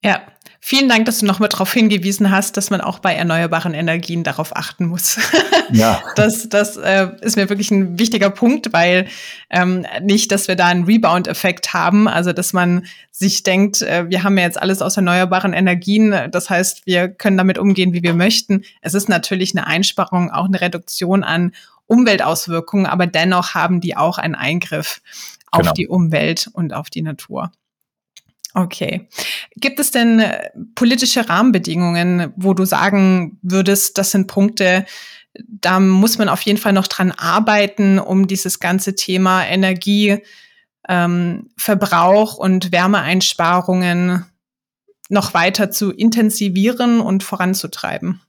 Ja, 0.02 0.20
Vielen 0.68 0.88
Dank, 0.88 1.04
dass 1.04 1.20
du 1.20 1.26
noch 1.26 1.38
mal 1.38 1.46
darauf 1.46 1.72
hingewiesen 1.72 2.32
hast, 2.32 2.56
dass 2.56 2.70
man 2.70 2.80
auch 2.80 2.98
bei 2.98 3.14
erneuerbaren 3.14 3.72
Energien 3.72 4.24
darauf 4.24 4.56
achten 4.56 4.86
muss. 4.86 5.16
Ja. 5.72 6.00
Das, 6.14 6.48
das 6.48 6.76
äh, 6.76 7.08
ist 7.22 7.34
mir 7.34 7.48
wirklich 7.48 7.72
ein 7.72 7.98
wichtiger 7.98 8.30
Punkt, 8.30 8.72
weil 8.72 9.08
ähm, 9.50 9.84
nicht, 10.00 10.30
dass 10.30 10.46
wir 10.46 10.54
da 10.54 10.66
einen 10.66 10.84
Rebound-Effekt 10.84 11.74
haben, 11.74 12.06
also 12.06 12.32
dass 12.32 12.52
man 12.52 12.86
sich 13.10 13.42
denkt, 13.42 13.82
äh, 13.82 14.08
wir 14.08 14.22
haben 14.22 14.38
ja 14.38 14.44
jetzt 14.44 14.62
alles 14.62 14.80
aus 14.80 14.96
erneuerbaren 14.96 15.54
Energien, 15.54 16.14
das 16.30 16.50
heißt, 16.50 16.86
wir 16.86 17.08
können 17.08 17.36
damit 17.36 17.58
umgehen, 17.58 17.92
wie 17.94 18.04
wir 18.04 18.14
möchten. 18.14 18.62
Es 18.80 18.94
ist 18.94 19.08
natürlich 19.08 19.56
eine 19.56 19.66
Einsparung, 19.66 20.30
auch 20.30 20.44
eine 20.44 20.60
Reduktion 20.60 21.24
an 21.24 21.52
Umweltauswirkungen, 21.86 22.86
aber 22.86 23.08
dennoch 23.08 23.54
haben 23.54 23.80
die 23.80 23.96
auch 23.96 24.18
einen 24.18 24.36
Eingriff 24.36 25.02
auf 25.50 25.62
genau. 25.62 25.72
die 25.72 25.88
Umwelt 25.88 26.48
und 26.52 26.72
auf 26.72 26.90
die 26.90 27.02
Natur. 27.02 27.50
Okay. 28.56 29.06
Gibt 29.58 29.80
es 29.80 29.90
denn 29.90 30.20
äh, 30.20 30.50
politische 30.74 31.28
Rahmenbedingungen, 31.28 32.32
wo 32.36 32.54
du 32.54 32.64
sagen 32.64 33.38
würdest, 33.42 33.96
das 33.98 34.10
sind 34.10 34.26
Punkte, 34.26 34.84
da 35.48 35.80
muss 35.80 36.18
man 36.18 36.28
auf 36.28 36.42
jeden 36.42 36.58
Fall 36.58 36.72
noch 36.72 36.86
dran 36.86 37.12
arbeiten, 37.12 37.98
um 37.98 38.26
dieses 38.26 38.60
ganze 38.60 38.94
Thema 38.94 39.44
Energieverbrauch 39.46 40.24
ähm, 40.88 42.40
und 42.40 42.72
Wärmeeinsparungen 42.72 44.26
noch 45.08 45.34
weiter 45.34 45.70
zu 45.70 45.92
intensivieren 45.92 47.00
und 47.00 47.22
voranzutreiben? 47.22 48.20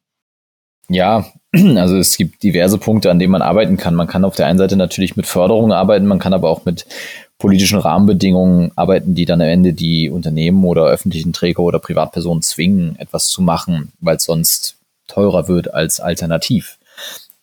Ja, 0.90 1.26
also 1.54 1.98
es 1.98 2.18
gibt 2.18 2.44
diverse 2.44 2.78
Punkte, 2.78 3.12
an 3.12 3.20
denen 3.20 3.32
man 3.32 3.42
arbeiten 3.42 3.78
kann. 3.78 3.96
Man 3.96 4.08
kann 4.08 4.26
auf 4.26 4.36
der 4.36 4.48
einen 4.48 4.60
Seite 4.60 4.78
natürlich 4.78 5.16
mit 5.18 5.28
Förderung 5.28 5.72
arbeiten, 5.72 6.06
man 6.06 6.20
kann 6.20 6.34
aber 6.34 6.50
auch 6.50 6.66
mit 6.66 6.86
politischen 7.38 7.80
Rahmenbedingungen 7.80 8.72
arbeiten, 8.76 9.14
die 9.14 9.26
dann 9.26 9.42
am 9.42 9.48
Ende 9.48 9.74
die 9.74 10.10
Unternehmen 10.10 10.64
oder 10.64 10.86
öffentlichen 10.86 11.34
Träger 11.34 11.62
oder 11.62 11.80
Privatpersonen 11.80 12.42
zwingen, 12.42 12.96
etwas 12.98 13.28
zu 13.28 13.42
machen, 13.42 13.92
weil 14.00 14.18
es 14.18 14.24
sonst 14.24 14.76
teurer 15.08 15.48
wird 15.48 15.74
als 15.74 16.00
alternativ. 16.00 16.78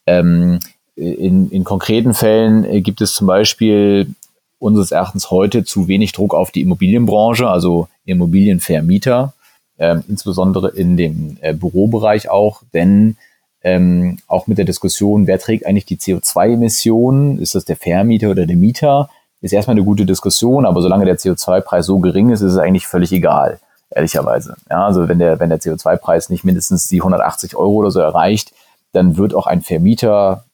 Ähm, 0.06 0.58
in, 0.96 1.50
in 1.50 1.64
konkreten 1.64 2.14
Fällen 2.14 2.64
äh, 2.64 2.80
gibt 2.80 3.00
es 3.00 3.14
zum 3.14 3.26
Beispiel 3.26 4.14
unseres 4.58 4.92
Erachtens 4.92 5.30
heute 5.30 5.64
zu 5.64 5.88
wenig 5.88 6.12
Druck 6.12 6.34
auf 6.34 6.50
die 6.50 6.62
Immobilienbranche, 6.62 7.48
also 7.48 7.88
Immobilienvermieter, 8.04 9.34
äh, 9.76 9.96
insbesondere 10.08 10.70
in 10.70 10.96
dem 10.96 11.36
äh, 11.40 11.52
Bürobereich 11.52 12.28
auch, 12.28 12.62
denn 12.72 13.16
ähm, 13.62 14.18
auch 14.26 14.46
mit 14.46 14.58
der 14.58 14.64
Diskussion, 14.64 15.26
wer 15.26 15.38
trägt 15.38 15.66
eigentlich 15.66 15.86
die 15.86 15.96
CO2-Emissionen, 15.96 17.38
ist 17.38 17.54
das 17.54 17.64
der 17.64 17.76
Vermieter 17.76 18.30
oder 18.30 18.46
der 18.46 18.56
Mieter, 18.56 19.08
ist 19.44 19.52
erstmal 19.52 19.74
eine 19.74 19.84
gute 19.84 20.06
Diskussion, 20.06 20.64
aber 20.64 20.80
solange 20.80 21.04
der 21.04 21.18
CO2-Preis 21.18 21.84
so 21.84 21.98
gering 21.98 22.30
ist, 22.30 22.40
ist 22.40 22.52
es 22.52 22.58
eigentlich 22.58 22.86
völlig 22.86 23.12
egal, 23.12 23.60
ehrlicherweise. 23.90 24.56
Ja, 24.70 24.86
also 24.86 25.06
wenn 25.06 25.18
der, 25.18 25.38
wenn 25.38 25.50
der 25.50 25.60
CO2-Preis 25.60 26.30
nicht 26.30 26.44
mindestens 26.44 26.88
die 26.88 27.00
180 27.00 27.54
Euro 27.54 27.74
oder 27.74 27.90
so 27.90 28.00
erreicht, 28.00 28.54
dann 28.92 29.18
wird 29.18 29.34
auch 29.34 29.46
ein 29.46 29.60
Vermieter 29.60 30.44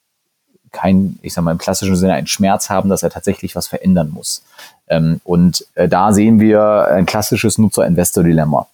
kein, 0.73 1.21
ich 1.23 1.35
sag 1.35 1.45
mal 1.45 1.53
im 1.53 1.59
klassischen 1.59 1.95
Sinne, 1.95 2.15
einen 2.15 2.27
Schmerz 2.27 2.69
haben, 2.69 2.89
dass 2.89 3.05
er 3.05 3.11
tatsächlich 3.11 3.55
was 3.55 3.69
verändern 3.69 4.11
muss. 4.11 4.43
Ähm, 4.89 5.21
und 5.23 5.65
äh, 5.75 5.89
da 5.89 6.13
sehen 6.13 6.41
wir 6.41 6.89
ein 6.89 7.07
klassisches 7.07 7.59
Nutzer-Investor-Dilemma. 7.59 8.67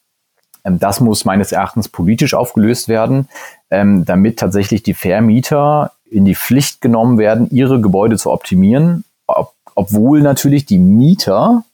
Ähm, 0.65 0.79
das 0.79 1.01
muss 1.01 1.27
meines 1.27 1.53
Erachtens 1.53 1.91
politisch 1.91 2.33
aufgelöst 2.33 2.89
werden, 2.89 3.29
ähm, 3.71 4.07
damit 4.07 4.39
tatsächlich 4.39 4.83
die 4.83 4.95
Vermieter 4.95 5.93
in 6.11 6.25
die 6.25 6.35
Pflicht 6.35 6.81
genommen 6.81 7.19
werden, 7.19 7.51
ihre 7.51 7.83
Gebäude 7.83 8.17
zu 8.17 8.31
optimieren, 8.31 9.05
ob 9.27 9.56
obwohl 9.77 10.23
natürlich 10.23 10.67
die 10.67 10.79
Mieter 10.79 11.65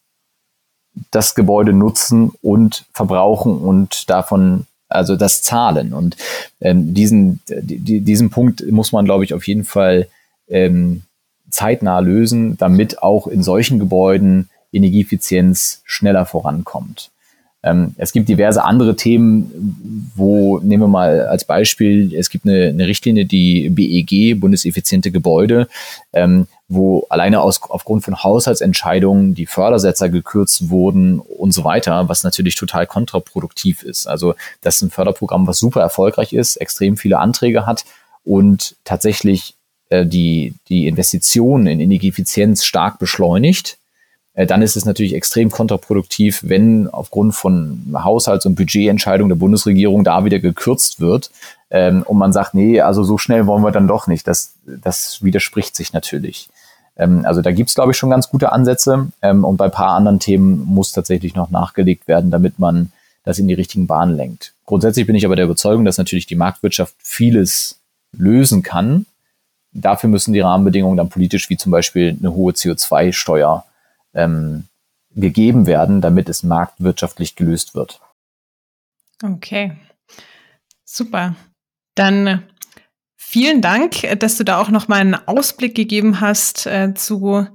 das 1.11 1.35
Gebäude 1.35 1.73
nutzen 1.73 2.33
und 2.43 2.85
verbrauchen 2.93 3.57
und 3.57 4.11
davon 4.11 4.67
also 4.89 5.17
das 5.17 5.41
zahlen. 5.43 5.95
Und 5.95 6.17
ähm, 6.61 6.93
diesen, 6.93 7.41
die, 7.49 8.01
diesen 8.01 8.29
Punkt 8.29 8.71
muss 8.71 8.93
man, 8.93 9.07
glaube 9.07 9.25
ich, 9.25 9.33
auf 9.33 9.47
jeden 9.47 9.65
Fall 9.65 10.09
ähm, 10.49 11.03
zeitnah 11.51 12.01
lösen, 12.01 12.59
damit 12.59 13.03
auch 13.03 13.27
in 13.27 13.43
solchen 13.43 13.79
Gebäuden 13.79 14.51
Energieeffizienz 14.73 15.83
schneller 15.85 16.27
vorankommt. 16.27 17.11
Ähm, 17.63 17.95
es 17.97 18.13
gibt 18.13 18.29
diverse 18.29 18.65
andere 18.65 18.97
Themen, 18.97 20.11
wo, 20.17 20.59
nehmen 20.59 20.83
wir 20.83 20.89
mal 20.89 21.27
als 21.27 21.45
Beispiel, 21.45 22.15
es 22.15 22.29
gibt 22.29 22.45
eine, 22.45 22.69
eine 22.69 22.87
Richtlinie, 22.87 23.25
die 23.25 23.71
BEG, 23.71 24.41
Bundeseffiziente 24.41 25.13
Gebäude, 25.13 25.69
ähm, 26.13 26.49
wo 26.69 27.07
alleine 27.09 27.41
aus, 27.41 27.61
aufgrund 27.69 28.05
von 28.05 28.23
Haushaltsentscheidungen 28.23 29.35
die 29.35 29.47
Fördersätze 29.47 30.11
gekürzt 30.11 30.71
wurden 30.71 31.21
und 31.21 31.53
so 31.53 31.65
weiter, 31.65 32.09
was 32.09 32.25
natürlich 32.25 32.57
total 32.57 32.87
kontraproduktiv 32.87 33.83
ist. 33.83 34.07
Also 34.07 34.35
das 34.63 34.77
ist 34.77 34.83
ein 34.83 34.91
Förderprogramm, 34.91 35.47
was 35.47 35.59
super 35.59 35.81
erfolgreich 35.81 36.33
ist, 36.33 36.57
extrem 36.57 36.97
viele 36.97 37.19
Anträge 37.19 37.67
hat 37.67 37.85
und 38.25 38.75
tatsächlich 38.85 39.55
äh, 39.91 40.05
die, 40.05 40.55
die 40.69 40.89
Investitionen 40.89 41.67
in 41.67 41.81
Energieeffizienz 41.81 42.65
stark 42.65 42.99
beschleunigt 42.99 43.79
dann 44.35 44.63
ist 44.63 44.77
es 44.77 44.87
natürlich 44.87 45.15
extrem 45.15 45.51
kontraproduktiv, 45.51 46.41
wenn 46.45 46.89
aufgrund 46.89 47.35
von 47.35 47.85
Haushalts- 47.93 48.47
und 48.47 48.55
Budgetentscheidungen 48.55 49.29
der 49.29 49.37
Bundesregierung 49.37 50.05
da 50.05 50.25
wieder 50.25 50.39
gekürzt 50.39 51.01
wird 51.01 51.31
ähm, 51.71 52.03
und 52.03 52.17
man 52.17 52.33
sagt, 52.33 52.55
nee, 52.55 52.81
also 52.81 53.03
so 53.03 53.19
schnell 53.19 53.47
wollen 53.47 53.63
wir 53.63 53.73
dann 53.73 53.89
doch 53.89 54.07
nicht. 54.07 54.27
Das, 54.27 54.55
das 54.67 55.23
widerspricht 55.23 55.77
sich 55.77 55.93
natürlich. 55.93 56.49
Ähm, 56.97 57.25
also 57.27 57.43
da 57.43 57.53
gibt's 57.53 57.75
glaube 57.75 57.93
ich, 57.93 57.99
schon 57.99 58.11
ganz 58.11 58.31
gute 58.31 58.53
Ansätze 58.53 59.09
ähm, 59.21 59.45
und 59.45 59.59
bei 59.59 59.69
paar 59.69 59.91
anderen 59.97 60.19
Themen 60.19 60.65
muss 60.65 60.93
tatsächlich 60.93 61.35
noch 61.35 61.51
nachgelegt 61.51 62.09
werden, 62.09 62.31
damit 62.31 62.59
man 62.59 62.91
das 63.25 63.39
in 63.39 63.49
die 63.49 63.55
richtigen 63.55 63.87
Bahnen 63.87 64.17
lenkt. 64.17 64.55
Grundsätzlich 64.67 65.07
bin 65.07 65.17
ich 65.17 65.25
aber 65.25 65.37
der 65.37 65.45
Überzeugung, 65.45 65.85
dass 65.85 65.99
natürlich 65.99 66.27
die 66.27 66.37
Marktwirtschaft 66.37 66.95
vieles 66.99 67.81
lösen 68.13 68.63
kann. 68.63 69.07
Dafür 69.73 70.11
müssen 70.11 70.33
die 70.33 70.41
Rahmenbedingungen 70.41 70.97
dann 70.97 71.09
politisch, 71.09 71.49
wie 71.49 71.57
zum 71.57 71.73
Beispiel 71.73 72.17
eine 72.19 72.35
hohe 72.35 72.53
CO2-Steuer, 72.53 73.65
ähm, 74.15 74.65
gegeben 75.15 75.67
werden, 75.67 76.01
damit 76.01 76.29
es 76.29 76.43
marktwirtschaftlich 76.43 77.37
gelöst 77.37 77.75
wird. 77.75 78.01
Okay, 79.23 79.77
super. 80.85 81.37
Dann 81.95 82.27
äh, 82.27 82.39
vielen 83.17 83.63
Dank, 83.63 84.19
dass 84.19 84.37
du 84.37 84.45
da 84.45 84.61
auch 84.61 84.71
noch 84.71 84.89
mal 84.89 85.01
einen 85.01 85.15
Ausblick 85.15 85.75
gegeben 85.75 86.21
hast 86.21 86.67
äh, 86.67 86.95
zu 86.95 87.47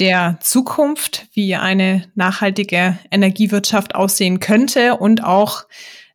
der 0.00 0.38
Zukunft, 0.40 1.26
wie 1.32 1.54
eine 1.54 2.10
nachhaltige 2.14 2.98
Energiewirtschaft 3.10 3.94
aussehen 3.94 4.40
könnte 4.40 4.96
und 4.96 5.22
auch 5.22 5.64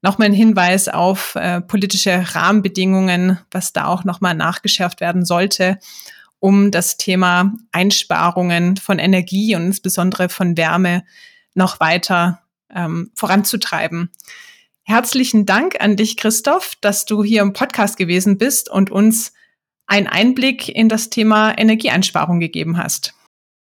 nochmal 0.01 0.27
ein 0.27 0.33
Hinweis 0.33 0.89
auf 0.89 1.35
äh, 1.35 1.61
politische 1.61 2.35
Rahmenbedingungen, 2.35 3.39
was 3.51 3.73
da 3.73 3.85
auch 3.85 4.03
nochmal 4.03 4.35
nachgeschärft 4.35 4.99
werden 4.99 5.25
sollte 5.25 5.79
um 6.39 6.71
das 6.71 6.97
Thema 6.97 7.53
Einsparungen 7.71 8.77
von 8.77 8.99
Energie 8.99 9.55
und 9.55 9.65
insbesondere 9.65 10.29
von 10.29 10.57
Wärme 10.57 11.03
noch 11.53 11.79
weiter 11.79 12.41
ähm, 12.73 13.11
voranzutreiben. 13.15 14.11
Herzlichen 14.83 15.45
Dank 15.45 15.81
an 15.81 15.95
dich, 15.95 16.15
Christoph, 16.17 16.75
dass 16.79 17.05
du 17.05 17.23
hier 17.23 17.41
im 17.41 17.53
Podcast 17.53 17.97
gewesen 17.97 18.37
bist 18.37 18.69
und 18.69 18.89
uns 18.89 19.33
einen 19.85 20.07
Einblick 20.07 20.69
in 20.69 20.89
das 20.89 21.09
Thema 21.09 21.57
Energieeinsparung 21.57 22.39
gegeben 22.39 22.77
hast. 22.77 23.13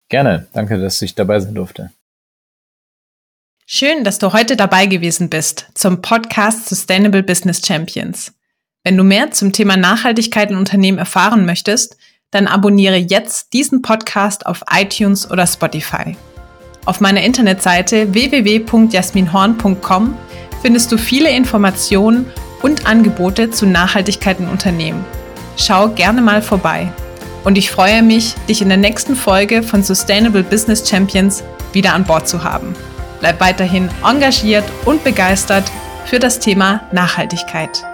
Gerne, 0.08 0.46
danke, 0.52 0.78
dass 0.78 1.02
ich 1.02 1.14
dabei 1.14 1.40
sein 1.40 1.54
durfte. 1.54 1.90
Schön, 3.66 4.02
dass 4.04 4.18
du 4.18 4.32
heute 4.32 4.56
dabei 4.56 4.86
gewesen 4.86 5.28
bist 5.28 5.66
zum 5.74 6.00
Podcast 6.00 6.68
Sustainable 6.68 7.22
Business 7.22 7.66
Champions. 7.66 8.32
Wenn 8.82 8.96
du 8.96 9.04
mehr 9.04 9.30
zum 9.30 9.52
Thema 9.52 9.76
Nachhaltigkeit 9.76 10.50
in 10.50 10.56
Unternehmen 10.56 10.98
erfahren 10.98 11.44
möchtest, 11.44 11.98
dann 12.30 12.46
abonniere 12.46 12.96
jetzt 12.96 13.52
diesen 13.52 13.82
Podcast 13.82 14.46
auf 14.46 14.62
iTunes 14.70 15.30
oder 15.30 15.46
Spotify. 15.46 16.16
Auf 16.84 17.00
meiner 17.00 17.22
Internetseite 17.22 18.14
www.jasminhorn.com 18.14 20.16
findest 20.62 20.90
du 20.90 20.98
viele 20.98 21.30
Informationen 21.30 22.26
und 22.62 22.86
Angebote 22.86 23.50
zu 23.50 23.66
Nachhaltigkeit 23.66 24.40
in 24.40 24.48
Unternehmen. 24.48 25.04
Schau 25.56 25.88
gerne 25.88 26.22
mal 26.22 26.42
vorbei. 26.42 26.92
Und 27.44 27.56
ich 27.56 27.70
freue 27.70 28.02
mich, 28.02 28.34
dich 28.48 28.62
in 28.62 28.68
der 28.68 28.78
nächsten 28.78 29.16
Folge 29.16 29.62
von 29.62 29.82
Sustainable 29.82 30.42
Business 30.42 30.88
Champions 30.88 31.44
wieder 31.72 31.94
an 31.94 32.04
Bord 32.04 32.28
zu 32.28 32.44
haben. 32.44 32.74
Bleib 33.20 33.40
weiterhin 33.40 33.88
engagiert 34.04 34.64
und 34.84 35.04
begeistert 35.04 35.70
für 36.06 36.18
das 36.18 36.38
Thema 36.38 36.82
Nachhaltigkeit. 36.92 37.84